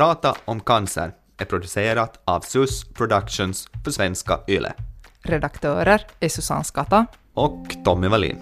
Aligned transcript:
Prata 0.00 0.34
om 0.44 0.60
cancer 0.60 1.12
är 1.38 1.44
producerat 1.44 2.20
av 2.24 2.40
SUS 2.40 2.84
Productions 2.84 3.68
för 3.84 3.90
svenska 3.90 4.38
YLE. 4.48 4.72
Redaktörer 5.22 6.06
är 6.20 6.28
Susanne 6.28 6.64
Skatta 6.64 7.06
och 7.34 7.76
Tommy 7.84 8.08
Wallin. 8.08 8.38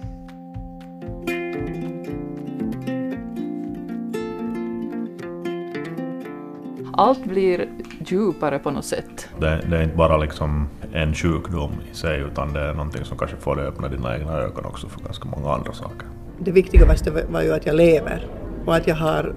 Allt 6.93 7.25
blir 7.25 7.69
djupare 8.05 8.59
på 8.59 8.71
något 8.71 8.85
sätt. 8.85 9.29
Det, 9.39 9.65
det, 9.69 9.77
är 9.77 9.83
inte 9.83 9.95
bara 9.95 10.17
liksom 10.17 10.69
en 10.93 11.13
sjukdom 11.13 11.71
i 11.91 11.95
sig 11.95 12.19
utan 12.19 12.53
det 12.53 12.59
är 12.59 12.73
någonting 12.73 13.05
som 13.05 13.17
kanske 13.17 13.37
får 13.37 13.55
dig 13.55 13.65
öppna 13.65 13.87
dina 13.87 14.17
egna 14.17 14.33
ögon 14.33 14.65
också 14.65 14.89
för 14.89 14.99
ganska 14.99 15.29
många 15.29 15.53
andra 15.53 15.73
saker. 15.73 16.07
Det 16.39 16.51
viktigaste 16.51 17.25
var 17.29 17.41
ju 17.41 17.53
att 17.53 17.65
jag 17.65 17.75
lever 17.75 18.27
och 18.65 18.75
att 18.75 18.87
jag 18.87 18.95
har, 18.95 19.33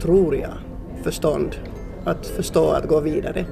tror 0.00 0.36
jag, 0.36 0.52
förstånd 1.02 1.56
att 2.04 2.26
förstå 2.26 2.70
att 2.70 2.88
gå 2.88 3.00
vidare. 3.00 3.46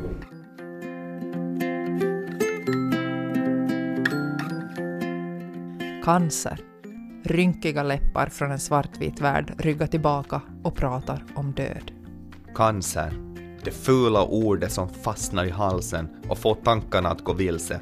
Cancer. 6.05 6.61
Rynkiga 7.25 7.83
läppar 7.83 8.27
från 8.27 8.51
en 8.51 8.59
svartvit 8.59 9.21
värld 9.21 9.55
ryggar 9.59 9.87
tillbaka 9.87 10.41
och 10.63 10.75
pratar 10.75 11.25
om 11.35 11.53
död. 11.53 11.93
Cancer. 12.55 13.13
Det 13.65 13.71
fula 13.71 14.25
ordet 14.25 14.73
som 14.73 14.89
fastnar 14.89 15.45
i 15.45 15.51
halsen 15.51 16.09
och 16.29 16.39
får 16.39 16.55
tankarna 16.55 17.09
att 17.09 17.25
gå 17.25 17.33
vilse. 17.33 17.81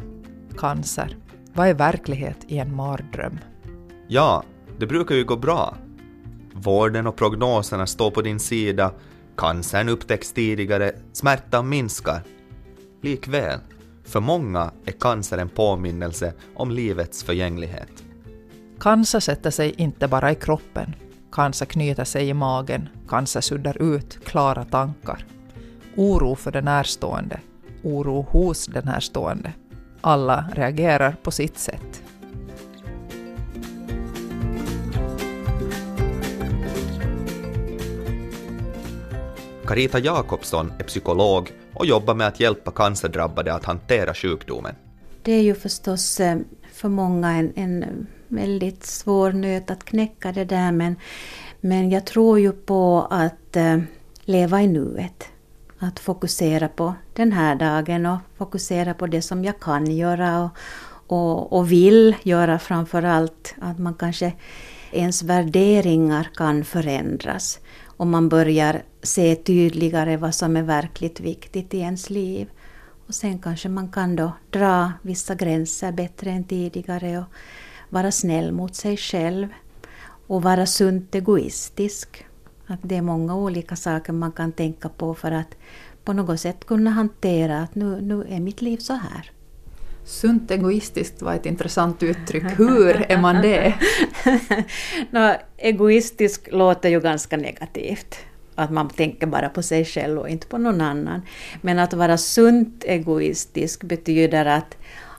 Cancer. 0.57 1.17
Vad 1.53 1.69
är 1.69 1.75
verklighet 1.75 2.39
i 2.47 2.59
en 2.59 2.77
mardröm? 2.77 3.39
Ja, 4.09 4.43
det 4.79 4.87
brukar 4.87 5.15
ju 5.15 5.25
gå 5.25 5.37
bra. 5.37 5.77
Vården 6.53 7.07
och 7.07 7.17
prognoserna 7.17 7.87
står 7.87 8.11
på 8.11 8.23
din 8.23 8.41
sida, 8.41 8.93
cancern 9.39 9.89
upptäcks 9.89 10.33
tidigare, 10.33 10.93
smärtan 11.13 11.69
minskar. 11.69 12.23
Likväl, 13.03 13.61
för 14.05 14.21
många 14.21 14.71
är 14.85 14.93
cancer 14.93 15.39
en 15.39 15.49
påminnelse 15.49 16.33
om 16.55 16.71
livets 16.71 17.25
förgänglighet. 17.25 18.05
Cancer 18.81 19.21
sätter 19.21 19.51
sig 19.51 19.75
inte 19.77 20.09
bara 20.09 20.33
i 20.33 20.35
kroppen. 20.35 20.95
Cancer 21.33 21.67
knyter 21.67 22.05
sig 22.05 22.29
i 22.29 22.35
magen, 22.35 22.89
cancer 23.09 23.41
suddar 23.41 23.83
ut 23.83 24.25
klara 24.25 24.65
tankar. 24.65 25.27
Oro 25.97 26.35
för 26.35 26.53
den 26.53 26.65
närstående, 26.65 27.41
oro 27.83 28.27
hos 28.31 28.67
den 28.67 28.85
närstående. 28.85 29.53
Alla 30.01 30.49
reagerar 30.53 31.17
på 31.23 31.31
sitt 31.31 31.59
sätt. 31.59 32.03
Carita 39.69 39.99
Jakobsson 39.99 40.73
är 40.79 40.85
psykolog 40.85 41.53
och 41.75 41.87
jobbar 41.87 42.15
med 42.15 42.27
att 42.27 42.41
hjälpa 42.41 42.71
cancerdrabbade 42.71 43.55
att 43.55 43.65
hantera 43.65 44.15
sjukdomen. 44.15 44.75
Det 45.23 45.33
är 45.33 45.43
ju 45.43 45.55
förstås 45.55 46.21
eh, 46.21 46.39
för 46.73 46.89
många 46.89 47.31
en, 47.31 47.53
en 47.57 48.07
väldigt 48.29 48.87
svår 48.87 49.33
nöt 49.33 49.71
att 49.71 49.85
knäcka 49.85 50.33
det 50.33 50.45
där 50.45 50.73
men, 50.73 50.97
men 51.61 51.91
jag 51.91 52.07
tror 52.07 52.41
ju 52.41 52.53
på 52.53 53.07
att 53.11 53.57
eh, 53.57 53.79
leva 54.25 54.63
i 54.63 54.67
nuet. 54.67 55.29
Att 55.79 55.99
fokusera 55.99 56.69
på 56.69 56.95
den 57.15 57.33
här 57.33 57.55
dagen 57.55 58.07
och 58.07 58.19
fokusera 58.39 58.95
på 58.95 59.07
det 59.07 59.23
som 59.23 59.45
jag 59.45 59.61
kan 59.61 59.97
göra 59.97 60.43
och, 60.43 60.51
och, 61.07 61.53
och 61.53 61.73
vill 61.73 62.15
göra 62.23 62.59
framför 62.59 63.03
allt. 63.03 63.55
Att 63.61 63.79
man 63.79 63.95
kanske 63.95 64.33
ens 64.93 65.23
värderingar 65.23 66.31
kan 66.35 66.65
förändras 66.65 67.59
om 67.97 68.11
man 68.11 68.29
börjar 68.29 68.83
se 69.03 69.37
tydligare 69.37 70.17
vad 70.17 70.35
som 70.35 70.57
är 70.57 70.63
verkligt 70.63 71.21
viktigt 71.21 71.75
i 71.75 71.79
ens 71.79 72.11
liv. 72.11 72.49
Och 73.07 73.15
sen 73.15 73.39
kanske 73.39 73.69
man 73.69 73.89
kan 73.89 74.17
då 74.17 74.33
dra 74.51 74.93
vissa 75.03 75.35
gränser 75.35 75.93
bättre 75.93 76.31
än 76.31 76.45
tidigare 76.45 77.19
och 77.19 77.25
vara 77.89 78.13
snäll 78.13 78.53
mot 78.53 78.75
sig 78.75 78.97
själv 78.97 79.49
och 80.27 80.43
vara 80.43 80.67
sunt 80.67 81.15
egoistisk. 81.15 82.27
Att 82.67 82.81
det 82.83 82.97
är 82.97 83.03
många 83.03 83.37
olika 83.37 83.77
saker 83.77 84.13
man 84.13 84.33
kan 84.33 84.53
tänka 84.53 84.89
på 84.89 85.15
för 85.15 85.33
att 85.33 85.57
på 86.05 86.13
något 86.13 86.41
sätt 86.41 86.65
kunna 86.65 86.91
hantera 86.91 87.59
att 87.59 87.75
nu, 87.75 88.01
nu 88.01 88.27
är 88.29 88.41
mitt 88.41 88.63
liv 88.63 88.77
så 88.77 88.93
här. 88.93 89.31
Sunt 90.05 90.51
egoistiskt 90.51 91.23
var 91.23 91.35
ett 91.35 91.47
intressant 91.47 92.03
uttryck. 92.03 92.45
Hur 92.59 93.13
är 93.13 93.19
man 93.19 93.43
det? 93.43 93.75
no, 95.11 95.35
egoistisk 95.57 96.49
låter 96.53 96.89
ju 96.89 97.01
ganska 97.01 97.37
negativt. 97.37 98.17
Att 98.59 98.71
man 98.71 98.89
tänker 98.89 99.27
bara 99.27 99.49
på 99.49 99.63
sig 99.63 99.85
själv 99.85 100.19
och 100.19 100.29
inte 100.29 100.47
på 100.47 100.59
någon 100.59 100.81
annan. 100.81 101.23
Men 101.61 101.79
att 101.79 101.95
vara 101.95 102.19
sunt 102.19 102.85
egoistisk 102.85 103.85
betyder 103.85 104.47
att, 104.47 104.77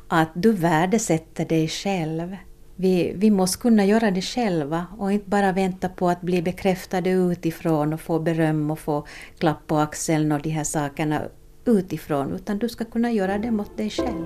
att 0.07 0.29
du 0.33 0.51
värdesätter 0.51 1.45
dig 1.45 1.67
själv. 1.67 2.35
Vi, 2.75 3.13
vi 3.15 3.31
måste 3.31 3.57
kunna 3.57 3.85
göra 3.85 4.11
det 4.11 4.21
själva 4.21 4.85
och 4.97 5.11
inte 5.11 5.29
bara 5.29 5.51
vänta 5.51 5.89
på 5.89 6.09
att 6.09 6.21
bli 6.21 6.41
bekräftade 6.41 7.09
utifrån 7.09 7.93
och 7.93 8.01
få 8.01 8.19
beröm 8.19 8.71
och 8.71 8.79
få 8.79 9.07
klapp 9.37 9.67
på 9.67 9.77
axeln 9.77 10.31
och 10.31 10.41
de 10.41 10.49
här 10.49 10.63
sakerna 10.63 11.21
utifrån, 11.65 12.33
utan 12.33 12.59
du 12.59 12.69
ska 12.69 12.85
kunna 12.85 13.11
göra 13.11 13.37
det 13.37 13.51
mot 13.51 13.77
dig 13.77 13.89
själv. 13.89 14.25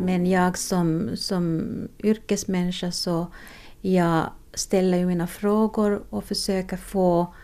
Men 0.00 0.26
jag 0.26 0.58
som, 0.58 1.10
som 1.14 1.62
yrkesmänniska 2.02 2.92
så 2.92 3.26
jag 3.80 4.30
ställer 4.54 4.98
ju 4.98 5.06
mina 5.06 5.26
frågor 5.26 6.02
och 6.10 6.24
försöker 6.24 6.76
få 6.76 7.34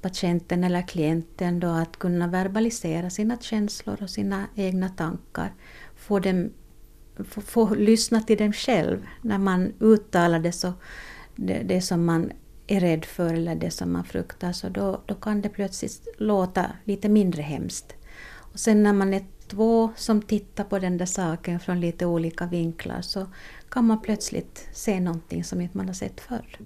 patienten 0.00 0.64
eller 0.64 0.82
klienten 0.82 1.60
då 1.60 1.68
att 1.68 1.98
kunna 1.98 2.26
verbalisera 2.26 3.10
sina 3.10 3.38
känslor 3.38 4.02
och 4.02 4.10
sina 4.10 4.46
egna 4.54 4.88
tankar. 4.88 5.52
Få, 5.96 6.18
dem, 6.18 6.50
få, 7.28 7.40
få 7.40 7.74
lyssna 7.74 8.20
till 8.20 8.38
dem 8.38 8.52
själv 8.52 9.06
när 9.22 9.38
man 9.38 9.72
uttalar 9.80 10.38
det, 10.38 10.52
så, 10.52 10.72
det, 11.36 11.62
det 11.62 11.80
som 11.80 12.04
man 12.04 12.32
är 12.66 12.80
rädd 12.80 13.04
för 13.04 13.34
eller 13.34 13.54
det 13.54 13.70
som 13.70 13.92
man 13.92 14.04
fruktar 14.04 14.52
så 14.52 14.68
då, 14.68 15.02
då 15.06 15.14
kan 15.14 15.42
det 15.42 15.48
plötsligt 15.48 16.08
låta 16.18 16.66
lite 16.84 17.08
mindre 17.08 17.42
hemskt. 17.42 17.94
Och 18.52 18.60
sen 18.60 18.82
när 18.82 18.92
man 18.92 19.14
är 19.14 19.24
två 19.48 19.90
som 19.96 20.22
tittar 20.22 20.64
på 20.64 20.78
den 20.78 20.98
där 20.98 21.06
saken 21.06 21.60
från 21.60 21.80
lite 21.80 22.06
olika 22.06 22.46
vinklar 22.46 23.00
så 23.00 23.26
kan 23.74 23.86
man 23.86 24.00
plötsligt 24.00 24.68
se 24.72 25.00
någonting 25.00 25.44
som 25.44 25.60
inte 25.60 25.76
man 25.76 25.86
har 25.86 25.94
sett 25.94 26.20
förr. 26.20 26.58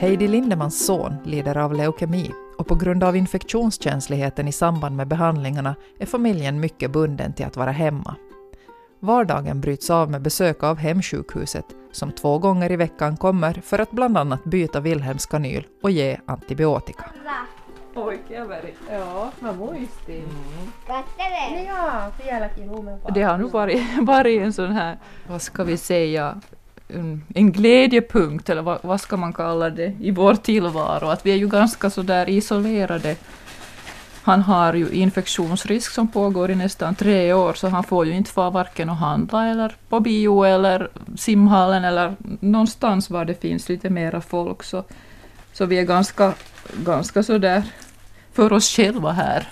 Heidi 0.00 0.28
Lindemans 0.28 0.86
son 0.86 1.16
lider 1.24 1.56
av 1.56 1.74
leukemi 1.74 2.30
och 2.58 2.66
på 2.66 2.74
grund 2.74 3.04
av 3.04 3.16
infektionskänsligheten 3.16 4.48
i 4.48 4.52
samband 4.52 4.96
med 4.96 5.08
behandlingarna 5.08 5.74
är 5.98 6.06
familjen 6.06 6.60
mycket 6.60 6.90
bunden 6.90 7.32
till 7.32 7.46
att 7.46 7.56
vara 7.56 7.70
hemma. 7.70 8.16
Vardagen 9.00 9.60
bryts 9.60 9.90
av 9.90 10.10
med 10.10 10.22
besök 10.22 10.62
av 10.62 10.76
hemsjukhuset 10.76 11.66
som 11.92 12.12
två 12.12 12.38
gånger 12.38 12.72
i 12.72 12.76
veckan 12.76 13.16
kommer 13.16 13.52
för 13.64 13.78
att 13.78 13.90
bland 13.90 14.18
annat 14.18 14.44
byta 14.44 14.80
Wilhelms 14.80 15.26
kanyl 15.26 15.66
och 15.82 15.90
ge 15.90 16.18
antibiotika. 16.26 17.10
Oikeaveri. 17.94 18.74
Joo, 18.92 19.32
mä 19.40 19.52
muistin. 19.52 20.24
Mm. 20.24 20.72
Kattele! 20.86 21.62
Ja, 21.66 22.12
vieläkin 22.24 22.72
lumen 22.72 22.98
Det 23.14 23.22
har 23.22 23.38
nog 23.38 23.50
varit, 23.50 23.82
varit 24.06 24.42
en 24.42 24.52
sån 24.52 24.72
här, 24.72 24.96
vad 25.28 25.42
ska 25.42 25.64
vi 25.64 25.76
säga, 25.76 26.40
en, 26.88 27.24
en 27.34 27.52
glädjepunkt, 27.52 28.50
eller 28.50 28.62
vad, 28.62 28.78
vad 28.82 29.00
ska 29.00 29.16
man 29.16 29.32
kalla 29.32 29.70
det, 29.70 29.96
i 30.00 30.10
vår 30.10 30.34
tillvaro. 30.34 31.08
Att 31.08 31.26
vi 31.26 31.32
är 31.32 31.36
ju 31.36 31.48
ganska 31.48 31.90
så 31.90 32.02
där 32.02 32.28
isolerade. 32.28 33.16
Han 34.22 34.42
har 34.42 34.74
ju 34.74 34.90
infektionsrisk 34.90 35.92
som 35.92 36.08
pågår 36.08 36.50
i 36.50 36.54
nästan 36.54 36.94
tre 36.94 37.32
år, 37.32 37.52
så 37.54 37.68
han 37.68 37.84
får 37.84 38.06
ju 38.06 38.12
inte 38.12 38.30
få 38.30 38.50
varken 38.50 38.90
att 38.90 38.98
handla 38.98 39.46
eller 39.46 39.76
på 39.88 40.00
bio 40.00 40.44
eller 40.44 40.88
simhallen 41.16 41.84
eller 41.84 42.16
någonstans 42.40 43.10
var 43.10 43.24
det 43.24 43.40
finns 43.40 43.68
lite 43.68 43.90
mera 43.90 44.20
folk. 44.20 44.62
Så, 44.62 44.84
så 45.52 45.66
vi 45.66 45.78
är 45.78 45.84
ganska, 45.84 46.34
ganska 46.84 47.22
så 47.22 47.38
där 47.38 47.62
för 48.38 48.52
oss 48.52 48.68
själva 48.68 49.12
här. 49.12 49.48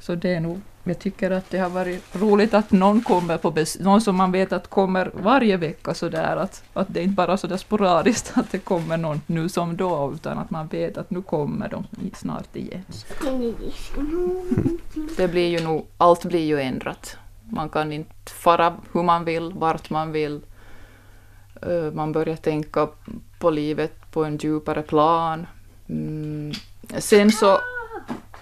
Så 0.00 0.14
det 0.14 0.34
är 0.34 0.40
nog, 0.40 0.60
jag 0.84 0.98
tycker 0.98 1.30
att 1.30 1.50
det 1.50 1.58
har 1.58 1.70
varit 1.70 2.16
roligt 2.16 2.54
att 2.54 2.72
någon 2.72 3.00
kommer 3.00 3.38
på 3.38 3.54
någon 3.80 4.00
som 4.00 4.16
man 4.16 4.32
vet 4.32 4.52
att 4.52 4.68
kommer 4.70 5.10
varje 5.14 5.56
vecka 5.56 5.94
så 5.94 6.08
där 6.08 6.36
att, 6.36 6.62
att 6.72 6.86
det 6.90 7.02
inte 7.02 7.14
bara 7.14 7.36
så 7.36 7.46
där 7.46 7.56
sporadiskt 7.56 8.32
att 8.34 8.50
det 8.52 8.58
kommer 8.58 8.96
någon 8.96 9.20
nu 9.26 9.48
som 9.48 9.76
då, 9.76 10.12
utan 10.14 10.38
att 10.38 10.50
man 10.50 10.66
vet 10.66 10.98
att 10.98 11.10
nu 11.10 11.22
kommer 11.22 11.68
de 11.68 11.86
snart 12.14 12.56
igen. 12.56 12.84
Det 15.16 15.28
blir 15.28 15.48
ju 15.48 15.64
nog, 15.64 15.86
allt 15.96 16.24
blir 16.24 16.46
ju 16.46 16.60
ändrat. 16.60 17.16
Man 17.50 17.68
kan 17.68 17.92
inte 17.92 18.32
fara 18.32 18.76
hur 18.92 19.02
man 19.02 19.24
vill, 19.24 19.52
vart 19.52 19.90
man 19.90 20.12
vill. 20.12 20.40
Man 21.92 22.12
börjar 22.12 22.36
tänka 22.36 22.88
på 23.38 23.50
livet 23.50 24.10
på 24.12 24.24
en 24.24 24.36
djupare 24.36 24.82
plan. 24.82 25.46
Mm. 25.88 26.52
Sen 26.98 27.32
så 27.32 27.58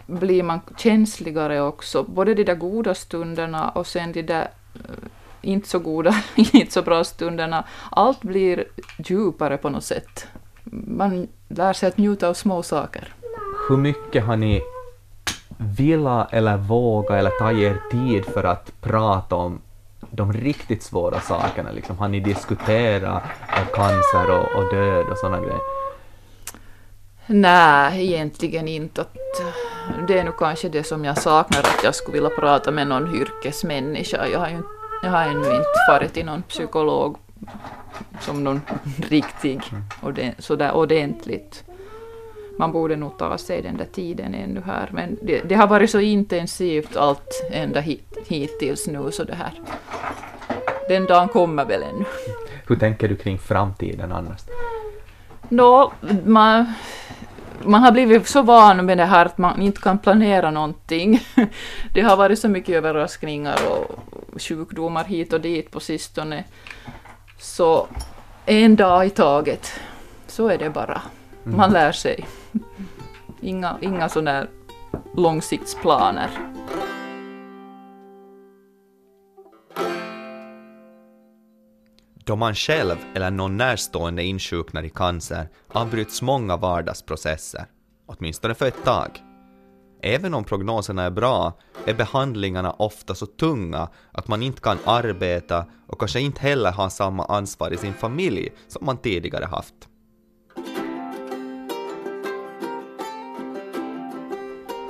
blir 0.07 0.43
man 0.43 0.61
känsligare 0.77 1.61
också, 1.61 2.03
både 2.03 2.35
de 2.35 2.45
där 2.45 2.55
goda 2.55 2.95
stunderna 2.95 3.69
och 3.69 3.87
sen 3.87 4.13
de 4.13 4.23
där 4.23 4.49
eh, 4.75 4.81
inte 5.41 5.69
så 5.69 5.79
goda, 5.79 6.15
inte 6.37 6.73
så 6.73 6.83
bra 6.83 7.05
stunderna. 7.05 7.65
Allt 7.91 8.23
blir 8.23 8.65
djupare 8.99 9.57
på 9.57 9.71
något 9.71 9.85
sätt. 9.85 10.27
Man 10.71 11.29
lär 11.49 11.73
sig 11.73 11.89
att 11.89 11.99
njuta 11.99 12.29
av 12.29 12.35
små 12.35 12.63
saker. 12.63 13.15
Hur 13.69 13.77
mycket 13.77 14.25
har 14.25 14.37
ni 14.37 14.63
vilja 15.59 16.29
eller 16.31 16.57
våga 16.57 17.17
eller 17.17 17.31
ta 17.31 17.53
er 17.53 17.81
tid 17.91 18.25
för 18.25 18.45
att 18.45 18.81
prata 18.81 19.35
om 19.35 19.61
de 20.11 20.33
riktigt 20.33 20.83
svåra 20.83 21.21
sakerna? 21.21 21.71
Liksom, 21.73 21.99
har 21.99 22.09
ni 22.09 22.21
diskuterat 22.21 23.23
cancer 23.75 24.31
och, 24.31 24.63
och 24.63 24.75
död 24.75 25.07
och 25.07 25.19
sådana 25.19 25.41
grejer? 25.41 25.61
Nej, 27.27 28.07
egentligen 28.07 28.69
inte. 28.69 29.05
Det 30.09 30.19
är 30.19 30.25
nog 30.25 30.39
kanske 30.39 30.69
det 30.69 30.83
som 30.83 31.05
jag 31.05 31.19
saknar, 31.19 31.61
att 31.61 31.85
jag 31.85 31.95
skulle 31.95 32.15
vilja 32.15 32.31
prata 32.31 32.71
med 32.71 32.87
någon 32.87 33.15
yrkesmänniska. 33.15 34.27
Jag 34.29 34.39
har, 34.39 34.49
ju, 34.49 34.63
jag 35.03 35.11
har 35.11 35.23
ännu 35.23 35.39
inte 35.39 35.79
farit 35.89 36.15
till 36.15 36.27
någon 36.27 36.43
psykolog 36.43 37.17
som 38.21 38.45
någon 38.45 38.61
riktig, 39.09 39.61
sådär 40.39 40.73
ordentligt. 40.73 41.65
Man 42.59 42.73
borde 42.73 42.97
nog 42.97 43.19
ta 43.19 43.39
sig 43.39 43.63
den 43.63 43.77
där 43.77 43.85
tiden 43.85 44.35
ännu 44.35 44.63
här, 44.67 44.89
men 44.93 45.19
det, 45.23 45.41
det 45.49 45.55
har 45.55 45.67
varit 45.67 45.91
så 45.91 46.01
intensivt 46.01 46.97
allt 46.97 47.47
ända 47.51 47.81
hit, 47.81 48.17
hittills 48.29 48.87
nu, 48.87 49.11
så 49.11 49.25
det 49.25 49.35
här. 49.35 49.53
Den 50.89 51.07
dagen 51.07 51.29
kommer 51.29 51.65
väl 51.65 51.83
ännu. 51.83 52.05
Hur 52.67 52.77
tänker 52.77 53.09
du 53.09 53.17
kring 53.17 53.39
framtiden 53.39 54.13
annars? 54.13 54.41
Nå, 55.49 55.93
man, 56.25 56.73
man 57.65 57.83
har 57.83 57.93
blivit 57.93 58.29
så 58.29 58.43
van 58.43 58.87
med 58.87 58.99
det 58.99 59.05
här 59.05 59.27
att 59.27 59.39
man 59.39 59.63
inte 59.63 59.81
kan 59.81 59.99
planera 59.99 60.51
någonting. 60.51 61.21
Det 61.93 62.01
har 62.01 62.17
varit 62.17 62.39
så 62.39 62.49
mycket 62.49 62.75
överraskningar 62.75 63.59
och 63.71 64.43
sjukdomar 64.43 65.05
hit 65.05 65.33
och 65.33 65.41
dit 65.41 65.71
på 65.71 65.81
sistone. 65.81 66.45
Så 67.39 67.87
en 68.47 68.77
dag 68.77 69.07
i 69.07 69.11
taget, 69.11 69.81
så 70.27 70.49
är 70.49 70.59
det 70.59 70.71
bara. 70.71 71.03
Man 71.45 71.55
mm. 71.55 71.73
lär 71.73 71.93
sig. 71.93 72.27
Inga, 73.41 73.77
inga 73.81 74.09
sådana 74.09 74.47
långsiktsplaner. 75.17 76.31
Då 82.27 82.37
man 82.37 82.55
själv 82.55 82.97
eller 83.15 83.31
någon 83.31 83.57
närstående 83.57 84.25
insjuknar 84.25 84.83
i 84.83 84.91
cancer 84.91 85.49
avbryts 85.69 86.23
många 86.23 86.57
vardagsprocesser, 86.57 87.67
åtminstone 88.07 88.55
för 88.55 88.67
ett 88.67 88.85
tag. 88.85 89.23
Även 90.03 90.35
om 90.35 90.45
prognoserna 90.45 91.03
är 91.03 91.11
bra 91.11 91.53
är 91.85 91.95
behandlingarna 91.95 92.71
ofta 92.71 93.15
så 93.15 93.27
tunga 93.27 93.89
att 94.13 94.29
man 94.29 94.43
inte 94.43 94.61
kan 94.61 94.79
arbeta 94.85 95.67
och 95.87 95.99
kanske 95.99 96.21
inte 96.21 96.41
heller 96.41 96.73
har 96.73 96.89
samma 96.89 97.25
ansvar 97.25 97.71
i 97.73 97.77
sin 97.77 97.95
familj 97.95 98.53
som 98.69 98.87
man 98.87 98.97
tidigare 98.97 99.45
haft. 99.45 99.75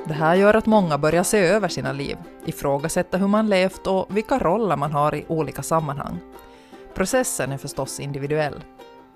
Det 0.07 0.13
här 0.13 0.35
gör 0.35 0.53
att 0.53 0.65
många 0.65 0.97
börjar 0.97 1.23
se 1.23 1.37
över 1.37 1.67
sina 1.67 1.91
liv, 1.91 2.17
ifrågasätta 2.45 3.17
hur 3.17 3.27
man 3.27 3.49
levt 3.49 3.87
och 3.87 4.17
vilka 4.17 4.39
roller 4.39 4.77
man 4.77 4.91
har 4.91 5.15
i 5.15 5.25
olika 5.27 5.63
sammanhang. 5.63 6.19
Processen 6.97 7.51
är 7.51 7.57
förstås 7.57 7.99
individuell. 7.99 8.63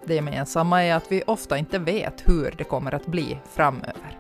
Det 0.05 0.15
gemensamma 0.15 0.83
är 0.83 0.95
att 0.95 1.11
vi 1.11 1.23
ofta 1.27 1.57
inte 1.57 1.79
vet 1.79 2.23
hur 2.25 2.55
det 2.57 2.63
kommer 2.63 2.95
att 2.95 3.07
bli 3.07 3.37
framöver. 3.53 4.17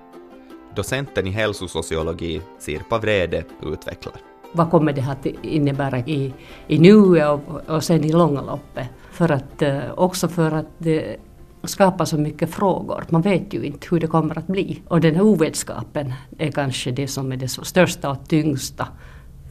Docenten 0.75 1.27
i 1.27 1.29
hälsosociologi, 1.29 2.41
Sirpa 2.59 2.97
Vrede, 2.97 3.43
utvecklar. 3.63 4.13
Vad 4.53 4.71
kommer 4.71 4.93
det 4.93 5.01
att 5.01 5.25
innebära 5.25 5.99
i, 5.99 6.33
i 6.67 6.79
nuet 6.79 7.27
och, 7.27 7.69
och 7.75 7.83
sen 7.83 8.03
i 8.03 8.11
långa 8.11 8.41
loppet? 8.41 8.87
För 9.11 9.31
att, 9.31 9.61
eh, 9.61 9.91
också 9.95 10.27
för 10.27 10.51
att 10.51 10.67
det 10.77 11.17
skapar 11.63 12.05
så 12.05 12.17
mycket 12.17 12.53
frågor. 12.53 13.03
Man 13.09 13.21
vet 13.21 13.53
ju 13.53 13.63
inte 13.63 13.87
hur 13.91 13.99
det 13.99 14.07
kommer 14.07 14.37
att 14.37 14.47
bli. 14.47 14.81
Och 14.87 15.01
den 15.01 15.15
här 15.15 15.23
ovetskapen 15.23 16.13
är 16.37 16.51
kanske 16.51 16.91
det 16.91 17.07
som 17.07 17.31
är 17.31 17.37
det 17.37 17.47
största 17.47 18.09
och 18.09 18.27
tyngsta 18.27 18.87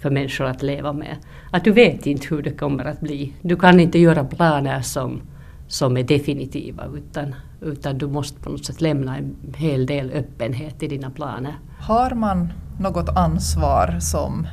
för 0.01 0.11
människor 0.11 0.45
att 0.45 0.63
leva 0.63 0.93
med. 0.93 1.17
Att 1.51 1.65
du 1.65 1.73
vet 1.73 2.07
inte 2.07 2.27
hur 2.31 2.43
det 2.43 2.51
kommer 2.51 2.85
att 2.85 3.01
bli. 3.01 3.33
Du 3.43 3.57
kan 3.57 3.81
inte 3.81 3.99
göra 3.99 4.25
planer 4.25 4.81
som, 4.83 5.21
som 5.69 5.97
är 5.97 6.03
definitiva 6.03 6.85
utan, 6.97 7.35
utan 7.61 7.99
du 7.99 8.07
måste 8.07 8.41
på 8.41 8.51
något 8.51 8.65
sätt 8.65 8.81
lämna 8.81 9.17
en 9.17 9.37
hel 9.57 9.87
del 9.87 10.11
öppenhet 10.11 10.83
i 10.83 10.89
dina 10.89 11.11
planer. 11.11 11.55
Har 11.79 12.11
man 12.11 12.53
något 12.81 13.09
ansvar 13.09 13.99
som 14.01 14.47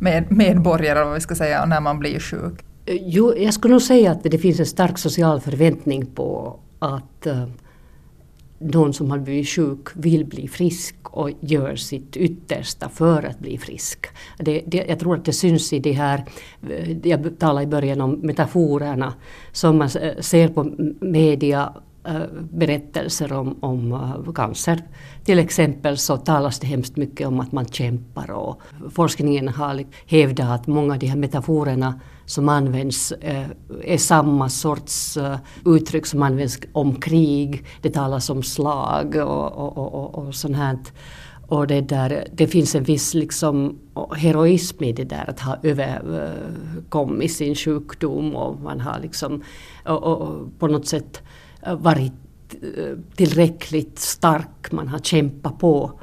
med, 0.00 0.32
medborgare, 0.32 1.04
vad 1.04 1.14
vi 1.14 1.20
ska 1.20 1.34
säga, 1.34 1.66
när 1.66 1.80
man 1.80 1.98
blir 1.98 2.20
sjuk? 2.20 2.64
Jo, 2.86 3.34
jag 3.36 3.54
skulle 3.54 3.72
nog 3.72 3.82
säga 3.82 4.10
att 4.10 4.22
det 4.22 4.38
finns 4.38 4.60
en 4.60 4.66
stark 4.66 4.98
social 4.98 5.40
förväntning 5.40 6.06
på 6.06 6.58
att 6.78 7.26
uh, 7.26 7.44
någon 8.58 8.92
som 8.92 9.10
har 9.10 9.18
blivit 9.18 9.48
sjuk 9.48 9.88
vill 9.94 10.24
bli 10.24 10.48
frisk 10.48 10.96
och 11.02 11.30
gör 11.40 11.76
sitt 11.76 12.16
yttersta 12.16 12.88
för 12.88 13.22
att 13.22 13.38
bli 13.38 13.58
frisk. 13.58 14.06
Det, 14.38 14.62
det, 14.66 14.84
jag 14.88 14.98
tror 14.98 15.14
att 15.14 15.24
det 15.24 15.32
syns 15.32 15.72
i 15.72 15.78
det 15.78 15.92
här, 15.92 16.24
eh, 16.70 17.06
jag 17.08 17.38
talade 17.38 17.62
i 17.62 17.66
början 17.66 18.00
om 18.00 18.10
metaforerna 18.12 19.14
som 19.52 19.78
man 19.78 19.88
eh, 20.00 20.20
ser 20.20 20.48
på 20.48 20.70
media 21.00 21.72
eh, 22.06 22.20
berättelser 22.50 23.32
om, 23.32 23.56
om 23.60 24.32
cancer. 24.34 24.82
Till 25.24 25.38
exempel 25.38 25.98
så 25.98 26.16
talas 26.16 26.58
det 26.58 26.66
hemskt 26.66 26.96
mycket 26.96 27.28
om 27.28 27.40
att 27.40 27.52
man 27.52 27.66
kämpar 27.66 28.30
och 28.30 28.62
forskningen 28.90 29.48
har 29.48 29.84
hävdat 30.06 30.60
att 30.60 30.66
många 30.66 30.92
av 30.92 30.98
de 30.98 31.06
här 31.06 31.16
metaforerna 31.16 32.00
som 32.28 32.48
används 32.48 33.12
eh, 33.12 33.46
är 33.84 33.98
samma 33.98 34.48
sorts 34.48 35.16
eh, 35.16 35.36
uttryck 35.64 36.06
som 36.06 36.22
används 36.22 36.58
om 36.72 37.00
krig. 37.00 37.64
Det 37.82 37.90
talas 37.90 38.30
om 38.30 38.42
slag 38.42 39.16
och, 39.16 39.52
och, 39.52 39.78
och, 39.78 40.14
och 40.14 40.34
sånt 40.34 40.56
här. 40.56 40.78
Och 41.46 41.66
det, 41.66 41.80
där, 41.80 42.26
det 42.32 42.46
finns 42.46 42.74
en 42.74 42.84
viss 42.84 43.14
liksom 43.14 43.78
heroism 44.16 44.84
i 44.84 44.92
det 44.92 45.04
där 45.04 45.30
att 45.30 45.40
ha 45.40 45.56
överkommit 45.62 47.32
sin 47.32 47.54
sjukdom 47.54 48.36
och 48.36 48.60
man 48.60 48.80
har 48.80 49.00
liksom 49.00 49.42
och, 49.84 50.02
och 50.02 50.58
på 50.58 50.66
något 50.66 50.86
sätt 50.86 51.22
varit 51.78 52.12
eh, 52.52 52.96
tillräckligt 53.16 53.98
stark, 53.98 54.72
man 54.72 54.88
har 54.88 54.98
kämpat 54.98 55.58
på. 55.58 56.00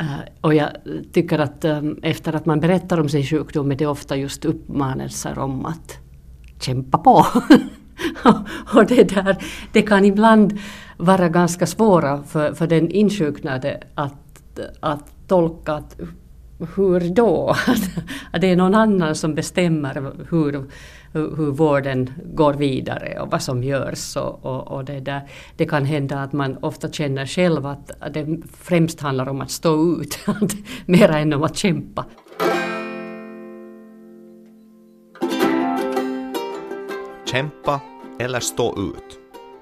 Uh, 0.00 0.20
och 0.40 0.54
jag 0.54 0.70
tycker 1.12 1.38
att 1.38 1.64
um, 1.64 1.98
efter 2.02 2.32
att 2.32 2.46
man 2.46 2.60
berättar 2.60 3.00
om 3.00 3.08
sin 3.08 3.24
sjukdom 3.24 3.70
är 3.70 3.76
det 3.76 3.86
ofta 3.86 4.16
just 4.16 4.44
uppmanelser 4.44 5.38
om 5.38 5.66
att 5.66 5.98
kämpa 6.60 6.98
på. 6.98 7.26
och 8.74 8.86
det, 8.86 9.14
där, 9.14 9.36
det 9.72 9.82
kan 9.82 10.04
ibland 10.04 10.58
vara 10.96 11.28
ganska 11.28 11.66
svåra 11.66 12.22
för, 12.22 12.54
för 12.54 12.66
den 12.66 12.90
insjuknade 12.90 13.82
att, 13.94 14.50
att 14.80 15.28
tolka 15.28 15.72
att 15.72 16.00
hur 16.76 17.14
då? 17.14 17.56
Att 18.30 18.40
det 18.40 18.46
är 18.46 18.56
någon 18.56 18.74
annan 18.74 19.14
som 19.14 19.34
bestämmer 19.34 20.12
hur, 20.30 20.64
hur, 21.16 21.50
vården 21.50 22.12
går 22.24 22.54
vidare 22.54 23.20
och 23.20 23.30
vad 23.30 23.42
som 23.42 23.62
görs. 23.62 24.16
Och, 24.16 24.44
och, 24.44 24.68
och, 24.68 24.84
det, 24.84 25.00
där. 25.00 25.28
det 25.56 25.66
kan 25.66 25.84
hända 25.84 26.18
att 26.18 26.32
man 26.32 26.56
ofta 26.56 26.90
känner 26.90 27.26
själv 27.26 27.66
att 27.66 27.90
det 28.14 28.38
främst 28.52 29.00
handlar 29.00 29.28
om 29.28 29.40
att 29.40 29.50
stå 29.50 30.00
ut, 30.00 30.18
mer 30.86 31.10
än 31.10 31.32
om 31.32 31.42
att 31.42 31.56
kämpa. 31.56 32.04
Kämpa 37.24 37.80
eller 38.18 38.40
stå 38.40 38.78
ut. 38.78 39.18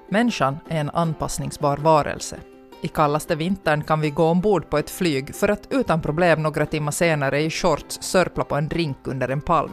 Människan 0.09 0.57
är 0.69 0.79
en 0.79 0.89
anpassningsbar 0.89 1.77
varelse. 1.77 2.37
I 2.81 2.87
kallaste 2.87 3.35
vintern 3.35 3.83
kan 3.83 4.01
vi 4.01 4.09
gå 4.09 4.23
ombord 4.23 4.69
på 4.69 4.77
ett 4.77 4.89
flyg 4.89 5.35
för 5.35 5.49
att 5.49 5.67
utan 5.69 6.01
problem 6.01 6.43
några 6.43 6.65
timmar 6.65 6.91
senare 6.91 7.41
i 7.41 7.49
shorts 7.49 7.97
sörpla 8.01 8.43
på 8.43 8.55
en 8.55 8.67
drink 8.67 8.97
under 9.03 9.29
en 9.29 9.41
palm. 9.41 9.71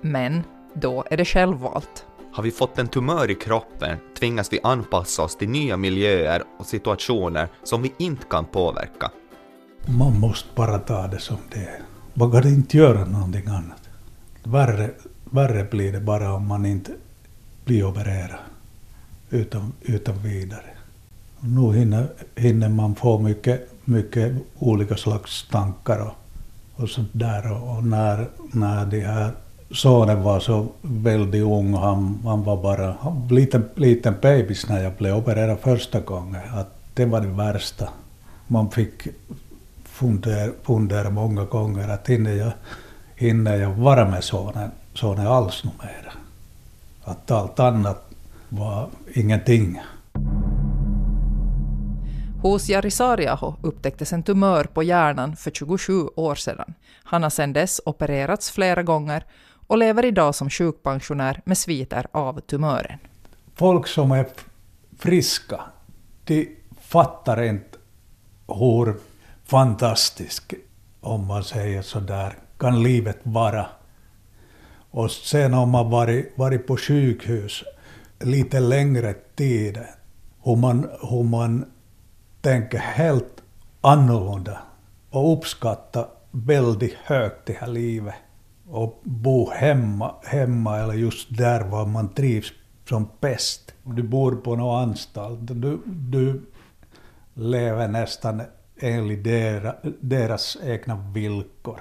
Men 0.00 0.42
då 0.80 1.04
är 1.10 1.16
det 1.16 1.24
självvalt. 1.24 2.06
Har 2.32 2.42
vi 2.42 2.50
fått 2.50 2.78
en 2.78 2.88
tumör 2.88 3.30
i 3.30 3.34
kroppen 3.34 3.98
tvingas 4.18 4.52
vi 4.52 4.60
anpassa 4.62 5.22
oss 5.22 5.36
till 5.36 5.48
nya 5.48 5.76
miljöer 5.76 6.42
och 6.58 6.66
situationer 6.66 7.48
som 7.64 7.82
vi 7.82 7.92
inte 7.98 8.26
kan 8.30 8.44
påverka. 8.44 9.10
Man 9.86 10.20
måste 10.20 10.48
bara 10.54 10.78
ta 10.78 11.06
det 11.06 11.18
som 11.18 11.36
det 11.50 11.60
är. 11.60 11.80
Man 12.14 12.30
kan 12.30 12.48
inte 12.48 12.76
göra 12.76 13.04
någonting 13.04 13.46
annat. 13.46 13.88
Värre, 14.42 14.90
värre 15.24 15.64
blir 15.64 15.92
det 15.92 16.00
bara 16.00 16.32
om 16.32 16.46
man 16.46 16.66
inte 16.66 16.92
blir 17.64 17.84
opererad 17.84 18.38
utan, 19.30 19.72
utan 19.82 20.18
vidare. 20.18 20.70
Nu 21.40 21.72
hinner, 21.72 22.08
hinner 22.36 22.68
man 22.68 22.94
få 22.94 23.18
mycket, 23.18 23.70
mycket 23.84 24.32
olika 24.58 24.96
slags 24.96 25.48
tankar 25.48 26.00
och, 26.00 26.82
och 26.82 26.88
sånt 26.88 27.10
där. 27.12 27.52
Och, 27.52 27.76
och 27.76 27.84
när, 27.84 28.28
när 28.52 28.86
de 28.86 29.00
här 29.00 29.32
sonen 29.70 30.22
var 30.22 30.40
så 30.40 30.66
väldigt 30.82 31.42
ung, 31.42 31.74
han, 31.74 32.20
han 32.24 32.44
var 32.44 32.56
bara 32.56 32.94
en 33.02 33.28
liten, 33.30 33.68
liten 33.74 34.14
bebis 34.22 34.68
när 34.68 34.82
jag 34.82 34.92
blev 34.92 35.16
opererad 35.16 35.58
första 35.60 36.00
gången. 36.00 36.40
Att 36.54 36.74
det 36.94 37.04
var 37.04 37.20
det 37.20 37.26
värsta. 37.26 37.88
Man 38.46 38.70
fick 38.70 39.08
fundera, 39.84 40.52
fundera 40.62 41.10
många 41.10 41.44
gånger 41.44 41.88
att 41.88 42.08
hinner 42.08 42.32
jag, 42.32 42.52
hinner 43.16 43.56
jag 43.56 43.70
vara 43.70 44.10
med 44.10 44.24
sonen, 44.24 44.70
sonen 44.94 45.26
alls 45.26 45.64
numera. 45.64 46.12
Att 47.04 47.30
allt 47.30 47.60
annat 47.60 48.10
var 48.48 48.88
ingenting. 49.14 49.80
Hos 52.42 52.68
Jari 52.68 52.90
Saariaho 52.90 53.54
upptäcktes 53.62 54.12
en 54.12 54.22
tumör 54.22 54.64
på 54.64 54.82
hjärnan 54.82 55.36
för 55.36 55.50
27 55.50 56.08
år 56.16 56.34
sedan. 56.34 56.74
Han 57.04 57.22
har 57.22 57.30
sedan 57.30 57.52
dess 57.52 57.80
opererats 57.84 58.50
flera 58.50 58.82
gånger 58.82 59.24
och 59.68 59.78
lever 59.78 60.04
idag 60.04 60.34
som 60.34 60.50
sjukpensionär 60.50 61.40
med 61.44 61.58
sviter 61.58 62.06
av 62.12 62.40
tumören. 62.40 62.98
Folk 63.54 63.86
som 63.86 64.12
är 64.12 64.26
friska, 64.98 65.60
de 66.24 66.56
fattar 66.80 67.42
inte 67.42 67.78
hur 68.46 68.94
fantastiskt, 69.44 70.52
om 71.00 71.26
man 71.26 71.44
säger 71.44 71.82
sådär, 71.82 72.38
kan 72.58 72.82
livet 72.82 73.18
vara. 73.22 73.66
Och 74.90 75.10
sen 75.10 75.54
om 75.54 75.70
man 75.70 75.90
varit, 75.90 76.32
varit 76.38 76.66
på 76.66 76.76
sjukhus 76.76 77.64
lite 78.20 78.60
längre 78.60 79.14
tid, 79.34 79.78
hur 80.42 80.56
man, 80.56 80.90
hur 81.10 81.22
man 81.22 81.64
tänker 82.40 82.78
helt 82.78 83.42
annorlunda 83.80 84.58
och 85.10 85.32
uppskattar 85.32 86.06
väldigt 86.30 86.94
högt 86.94 87.46
det 87.46 87.52
här 87.52 87.66
livet. 87.66 88.14
Och 88.70 89.00
bo 89.04 89.50
hemma, 89.50 90.14
hemma 90.24 90.78
eller 90.78 90.94
just 90.94 91.36
där 91.36 91.64
var 91.64 91.86
man 91.86 92.14
trivs 92.14 92.52
som 92.88 93.08
bäst. 93.20 93.74
Du 93.82 94.02
bor 94.02 94.36
på 94.36 94.56
någon 94.56 94.82
anstalt, 94.82 95.40
du, 95.42 95.80
du 95.86 96.42
lever 97.34 97.88
nästan 97.88 98.42
enligt 98.80 99.24
deras, 99.24 99.74
deras 100.00 100.58
egna 100.62 100.96
villkor. 101.14 101.80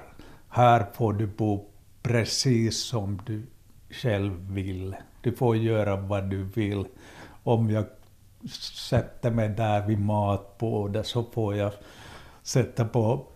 Här 0.49 0.85
får 0.93 1.13
du 1.13 1.27
bo 1.27 1.65
precis 2.03 2.83
som 2.83 3.21
du 3.25 3.45
själv 3.89 4.51
vill. 4.51 4.95
Du 5.21 5.31
får 5.31 5.57
göra 5.57 5.95
vad 5.95 6.29
du 6.29 6.43
vill. 6.43 6.85
Om 7.43 7.69
jag 7.69 7.85
sätter 8.89 9.31
mig 9.31 9.49
där 9.49 9.87
vid 9.87 9.99
matbordet 9.99 11.07
så 11.07 11.23
får 11.23 11.55
jag 11.55 11.71
sätta 12.43 12.85
på, 12.85 13.27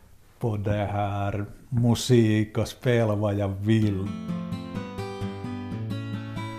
på 0.42 0.58
det 0.58 0.86
här 0.86 1.46
musik 1.70 2.58
och 2.58 2.68
spela 2.68 3.16
vad 3.16 3.36
jag 3.36 3.48
vill. 3.48 4.08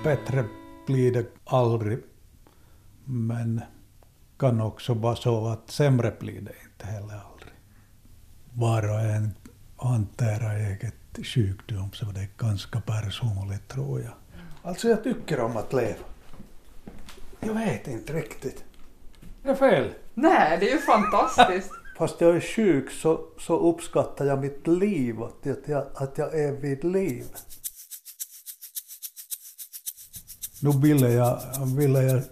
Bättre 0.04 0.44
blir 0.86 1.12
det 1.12 1.26
aldrig, 1.44 1.98
men 3.04 3.60
kan 4.38 4.60
också 4.60 4.94
vara 4.94 5.16
så 5.16 5.46
att 5.46 5.70
sämre 5.70 6.14
blir 6.20 6.40
det 6.40 6.52
inte 6.64 6.86
heller 6.86 7.20
aldrig. 7.32 7.52
Var 8.52 8.90
och 8.90 9.00
en 9.00 9.34
hanterar 9.76 10.56
eget 10.56 11.26
sjukdom 11.26 11.92
så 11.92 12.04
det 12.04 12.20
är 12.20 12.28
ganska 12.38 12.80
personligt 12.80 13.68
tror 13.68 14.00
jag. 14.00 14.14
Alltså 14.62 14.88
jag 14.88 15.04
tycker 15.04 15.40
om 15.40 15.56
att 15.56 15.72
leva. 15.72 16.04
Jag 17.40 17.54
vet 17.54 17.88
inte 17.88 18.12
riktigt. 18.12 18.64
Är 19.42 19.48
det 19.48 19.56
fel? 19.56 19.94
Nej, 20.14 20.58
det 20.60 20.70
är 20.70 20.74
ju 20.74 20.80
fantastiskt. 20.80 21.81
Fast 22.02 22.20
jag 22.20 22.36
är 22.36 22.40
sjuk 22.40 22.90
så, 22.90 23.20
så 23.38 23.58
uppskattar 23.58 24.24
jag 24.24 24.40
mitt 24.40 24.66
liv, 24.66 25.22
att 25.22 25.68
jag, 25.68 25.84
att 25.94 26.18
jag 26.18 26.40
är 26.40 26.52
vid 26.52 26.84
liv. 26.84 27.24
Nu 30.62 30.70
ville 30.70 31.08
jag, 31.08 31.38
ville 31.76 32.02
jag 32.02 32.22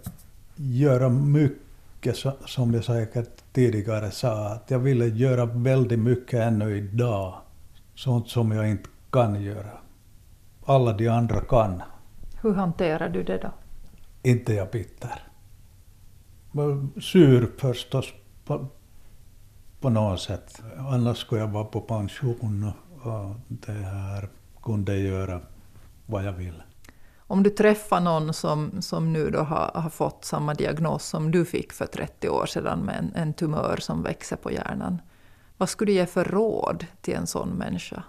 göra 0.55 1.09
mycket, 1.09 2.15
som 2.45 2.73
jag 2.73 2.83
säkert 2.83 3.43
tidigare 3.53 4.11
sa, 4.11 4.47
att 4.47 4.71
jag 4.71 4.79
ville 4.79 5.05
göra 5.05 5.45
väldigt 5.45 5.99
mycket 5.99 6.39
ännu 6.39 6.77
idag. 6.77 7.33
Sånt 7.95 8.29
som 8.29 8.51
jag 8.51 8.69
inte 8.69 8.89
kan 9.09 9.43
göra. 9.43 9.79
Alla 10.65 10.93
de 10.93 11.07
andra 11.07 11.41
kan. 11.41 11.81
Hur 12.41 12.53
hanterar 12.53 13.09
du 13.09 13.23
det 13.23 13.37
då? 13.37 13.51
Inte 14.23 14.53
jag 14.53 14.69
bitter. 14.71 15.27
Sur 17.01 17.51
förstås 17.57 18.13
på, 18.45 18.67
på 19.81 19.89
något 19.89 20.21
sätt. 20.21 20.61
Annars 20.77 21.17
skulle 21.17 21.41
jag 21.41 21.47
vara 21.47 21.65
på 21.65 21.81
pension 21.81 22.71
och 23.01 23.35
det 23.47 23.71
här 23.71 24.29
kunde 24.63 24.97
göra 24.97 25.39
vad 26.05 26.23
jag 26.23 26.33
vill. 26.33 26.63
Om 27.17 27.43
du 27.43 27.49
träffar 27.49 27.99
någon 27.99 28.33
som, 28.33 28.81
som 28.81 29.13
nu 29.13 29.29
då 29.29 29.39
har, 29.39 29.71
har 29.73 29.89
fått 29.89 30.25
samma 30.25 30.53
diagnos 30.53 31.05
som 31.05 31.31
du 31.31 31.45
fick 31.45 31.73
för 31.73 31.85
30 31.85 32.29
år 32.29 32.45
sedan 32.45 32.79
med 32.79 32.95
en, 32.97 33.11
en 33.15 33.33
tumör 33.33 33.77
som 33.79 34.03
växer 34.03 34.35
på 34.35 34.51
hjärnan. 34.51 35.01
Vad 35.57 35.69
skulle 35.69 35.91
du 35.91 35.95
ge 35.95 36.05
för 36.05 36.23
råd 36.23 36.85
till 37.01 37.13
en 37.13 37.27
sån 37.27 37.49
människa? 37.49 38.03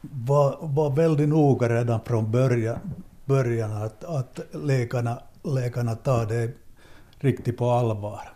Var, 0.00 0.58
var 0.60 0.90
väldigt 0.90 1.28
noga 1.28 1.68
redan 1.68 2.00
från 2.00 2.30
början, 2.30 2.78
början 3.24 3.82
att, 3.82 4.04
att 4.04 4.40
läkarna, 4.52 5.18
läkarna 5.42 5.94
tar 5.94 6.26
det 6.26 6.52
riktigt 7.18 7.58
på 7.58 7.70
allvar. 7.70 8.33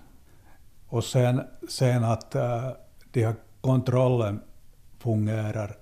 Och 0.89 1.05
sen, 1.05 1.43
sen 1.69 2.05
att 2.05 2.35
äh, 2.35 2.71
de 3.13 3.25
här 3.25 3.35
kontrollen 3.61 4.41
fungerar 4.99 5.77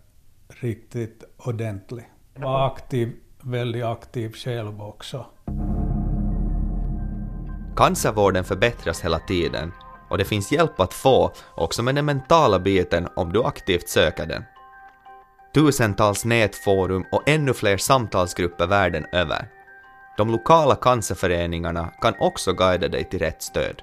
riktigt 0.49 1.25
ordentligt. 1.37 2.07
Var 2.35 2.67
aktiv, 2.67 3.13
väldigt 3.43 3.85
aktiv 3.85 4.33
själv 4.33 4.83
också. 4.83 5.27
Cancervården 7.77 8.45
förbättras 8.45 9.05
hela 9.05 9.19
tiden 9.19 9.73
och 10.11 10.19
det 10.19 10.25
finns 10.25 10.53
hjälp 10.53 10.81
att 10.81 10.95
få 10.95 11.33
också 11.55 11.83
med 11.83 11.95
den 11.95 12.05
mentala 12.05 12.59
biten 12.59 13.09
om 13.17 13.33
du 13.33 13.45
aktivt 13.45 13.89
söker 13.89 14.27
den. 14.27 14.45
Tusentals 15.55 16.25
nätforum 16.25 17.05
och 17.13 17.29
ännu 17.29 17.55
fler 17.55 17.77
samtalsgrupper 17.77 18.67
världen 18.67 19.07
över. 19.13 19.49
De 20.17 20.31
lokala 20.31 20.77
cancerföreningarna 20.77 21.89
kan 22.01 22.15
också 22.19 22.53
guida 22.53 22.89
dig 22.89 23.05
till 23.05 23.19
rätt 23.19 23.43
stöd. 23.43 23.83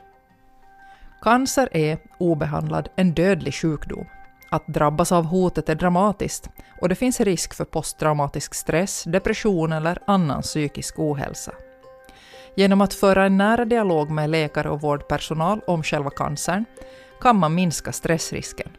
Cancer 1.24 1.70
är, 1.72 1.98
obehandlad, 2.18 2.90
en 2.96 3.14
dödlig 3.14 3.54
sjukdom. 3.54 4.06
Att 4.50 4.68
drabbas 4.68 5.12
av 5.12 5.26
hotet 5.26 5.70
är 5.70 5.76
dramatiskt 5.76 6.50
och 6.82 6.90
det 6.90 6.96
finns 6.96 7.20
risk 7.20 7.54
för 7.54 7.66
posttraumatisk 7.66 8.54
stress, 8.54 9.04
depression 9.04 9.72
eller 9.72 10.00
annan 10.08 10.42
psykisk 10.42 11.00
ohälsa. 11.00 11.52
Genom 12.56 12.82
att 12.82 12.94
föra 12.94 13.26
en 13.26 13.38
nära 13.38 13.66
dialog 13.66 14.10
med 14.10 14.30
läkare 14.30 14.70
och 14.70 14.82
vårdpersonal 14.82 15.62
om 15.68 15.84
själva 15.84 16.10
cancern 16.10 16.66
kan 17.22 17.36
man 17.36 17.56
minska 17.56 17.92
stressrisken. 17.92 18.70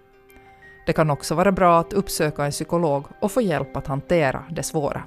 Det 0.87 0.93
kan 0.93 1.11
också 1.11 1.35
vara 1.35 1.53
bra 1.53 1.79
att 1.79 1.93
uppsöka 1.93 2.45
en 2.45 2.51
psykolog 2.51 3.07
och 3.21 3.33
få 3.33 3.41
hjälp 3.41 3.77
att 3.77 3.87
hantera 3.87 4.45
det 4.51 4.63
svåra. 4.63 5.03